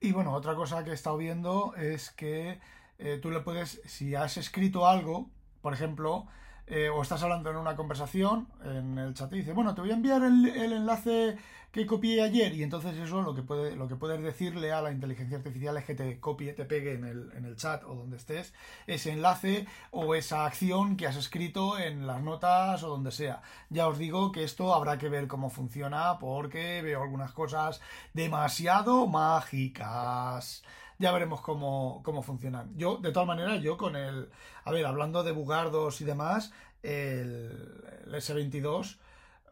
Y 0.00 0.10
bueno, 0.10 0.32
otra 0.32 0.56
cosa 0.56 0.82
que 0.82 0.90
he 0.90 0.94
estado 0.94 1.18
viendo 1.18 1.76
es 1.76 2.10
que 2.10 2.58
eh, 2.98 3.20
tú 3.22 3.30
le 3.30 3.38
puedes, 3.38 3.80
si 3.84 4.16
has 4.16 4.38
escrito 4.38 4.88
algo, 4.88 5.30
por 5.62 5.72
ejemplo, 5.72 6.26
eh, 6.68 6.88
o 6.88 7.00
estás 7.00 7.22
hablando 7.22 7.48
en 7.50 7.56
una 7.56 7.76
conversación 7.76 8.48
en 8.64 8.98
el 8.98 9.14
chat 9.14 9.32
y 9.32 9.36
dice, 9.36 9.52
bueno, 9.52 9.74
te 9.74 9.82
voy 9.82 9.90
a 9.90 9.94
enviar 9.94 10.22
el, 10.24 10.46
enlace 10.72 11.36
que 11.70 11.86
copié 11.86 12.22
ayer 12.22 12.52
y 12.54 12.64
entonces 12.64 12.96
eso 12.96 13.22
lo 13.22 13.34
que 13.36 13.42
puede, 13.42 13.76
lo 13.76 13.86
que 13.86 13.94
puedes 13.94 14.20
decirle 14.20 14.72
a 14.72 14.82
la 14.82 14.90
inteligencia 14.90 15.36
artificial 15.36 15.76
es 15.76 15.84
que 15.84 15.94
te 15.94 16.18
copie, 16.18 16.54
te 16.54 16.64
pegue 16.64 16.94
en 16.94 17.04
el, 17.04 17.30
en 17.36 17.44
el 17.44 17.54
chat 17.54 17.84
o 17.84 17.94
donde 17.94 18.16
estés 18.16 18.52
ese 18.88 19.12
enlace 19.12 19.66
o 19.92 20.16
esa 20.16 20.44
acción 20.44 20.96
que 20.96 21.06
has 21.06 21.16
escrito 21.16 21.78
en 21.78 22.06
las 22.06 22.20
notas 22.20 22.82
o 22.82 22.88
donde 22.88 23.12
sea. 23.12 23.42
Ya 23.70 23.86
os 23.86 23.98
digo 23.98 24.32
que 24.32 24.42
esto 24.42 24.74
habrá 24.74 24.98
que 24.98 25.08
ver 25.08 25.28
cómo 25.28 25.50
funciona 25.50 26.18
porque 26.18 26.82
veo 26.82 27.02
algunas 27.02 27.32
cosas 27.32 27.80
demasiado 28.12 29.06
mágicas. 29.06 30.64
Ya 30.98 31.12
veremos 31.12 31.40
cómo, 31.40 32.00
cómo 32.04 32.22
funcionan. 32.22 32.76
Yo, 32.76 32.96
de 32.96 33.12
todas 33.12 33.26
maneras, 33.26 33.62
yo 33.62 33.76
con 33.76 33.96
el... 33.96 34.30
A 34.64 34.72
ver, 34.72 34.86
hablando 34.86 35.22
de 35.22 35.32
bugardos 35.32 36.00
y 36.00 36.04
demás, 36.04 36.52
el, 36.82 37.84
el 38.06 38.14
S22 38.14 38.98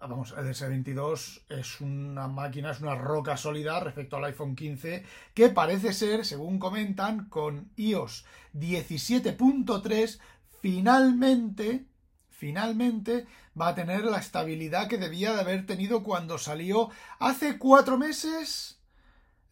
vamos, 0.08 0.34
el 0.36 0.46
S22 0.46 1.42
es 1.48 1.80
una 1.80 2.28
máquina, 2.28 2.70
es 2.70 2.80
una 2.80 2.94
roca 2.94 3.36
sólida 3.36 3.80
respecto 3.80 4.16
al 4.16 4.24
iPhone 4.24 4.54
15, 4.54 5.04
que 5.32 5.48
parece 5.48 5.92
ser, 5.92 6.24
según 6.24 6.58
comentan, 6.58 7.26
con 7.28 7.70
iOS 7.76 8.24
17.3, 8.54 10.18
finalmente, 10.60 11.86
finalmente 12.30 13.26
va 13.58 13.68
a 13.68 13.74
tener 13.74 14.04
la 14.04 14.18
estabilidad 14.18 14.88
que 14.88 14.98
debía 14.98 15.32
de 15.32 15.40
haber 15.40 15.66
tenido 15.66 16.02
cuando 16.02 16.38
salió 16.38 16.90
hace 17.18 17.58
cuatro 17.58 17.96
meses. 17.96 18.80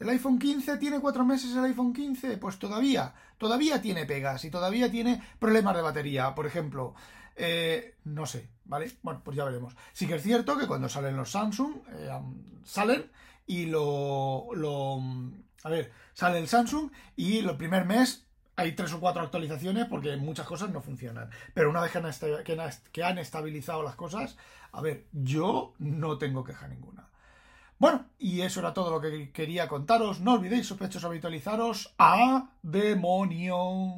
¿El 0.02 0.08
iPhone 0.08 0.36
15 0.40 0.78
tiene 0.78 0.98
cuatro 0.98 1.24
meses 1.24 1.54
el 1.54 1.62
iPhone 1.64 1.92
15? 1.92 2.36
Pues 2.38 2.58
todavía, 2.58 3.14
todavía 3.38 3.80
tiene 3.80 4.04
pegas 4.04 4.44
y 4.44 4.50
todavía 4.50 4.90
tiene 4.90 5.22
problemas 5.38 5.76
de 5.76 5.82
batería. 5.82 6.34
Por 6.34 6.44
ejemplo, 6.44 6.94
eh, 7.36 7.94
no 8.02 8.26
sé, 8.26 8.48
¿vale? 8.64 8.90
Bueno, 9.02 9.20
pues 9.24 9.36
ya 9.36 9.44
veremos. 9.44 9.76
Sí 9.92 10.08
que 10.08 10.16
es 10.16 10.22
cierto 10.24 10.58
que 10.58 10.66
cuando 10.66 10.88
salen 10.88 11.16
los 11.16 11.30
Samsung, 11.30 11.76
eh, 11.92 12.10
salen 12.64 13.12
y 13.46 13.66
lo, 13.66 14.48
lo... 14.56 15.00
A 15.62 15.68
ver, 15.68 15.92
sale 16.14 16.40
el 16.40 16.48
Samsung 16.48 16.90
y 17.14 17.38
el 17.38 17.56
primer 17.56 17.84
mes 17.84 18.26
hay 18.56 18.72
tres 18.72 18.92
o 18.94 18.98
cuatro 18.98 19.22
actualizaciones 19.22 19.86
porque 19.86 20.16
muchas 20.16 20.46
cosas 20.48 20.70
no 20.70 20.80
funcionan. 20.82 21.30
Pero 21.54 21.70
una 21.70 21.80
vez 21.80 21.92
que 21.92 21.98
han- 21.98 22.70
que 22.90 23.04
han 23.04 23.18
estabilizado 23.18 23.84
las 23.84 23.94
cosas, 23.94 24.36
a 24.72 24.80
ver, 24.82 25.06
yo 25.12 25.74
no 25.78 26.18
tengo 26.18 26.42
queja 26.42 26.66
ninguna. 26.66 27.08
Bueno, 27.82 28.06
y 28.20 28.42
eso 28.42 28.60
era 28.60 28.72
todo 28.72 28.92
lo 28.92 29.00
que 29.00 29.32
quería 29.32 29.66
contaros. 29.66 30.20
No 30.20 30.34
olvidéis, 30.34 30.68
sospechosos, 30.68 31.02
habitualizaros 31.04 31.92
a 31.98 32.48
demonio. 32.62 33.96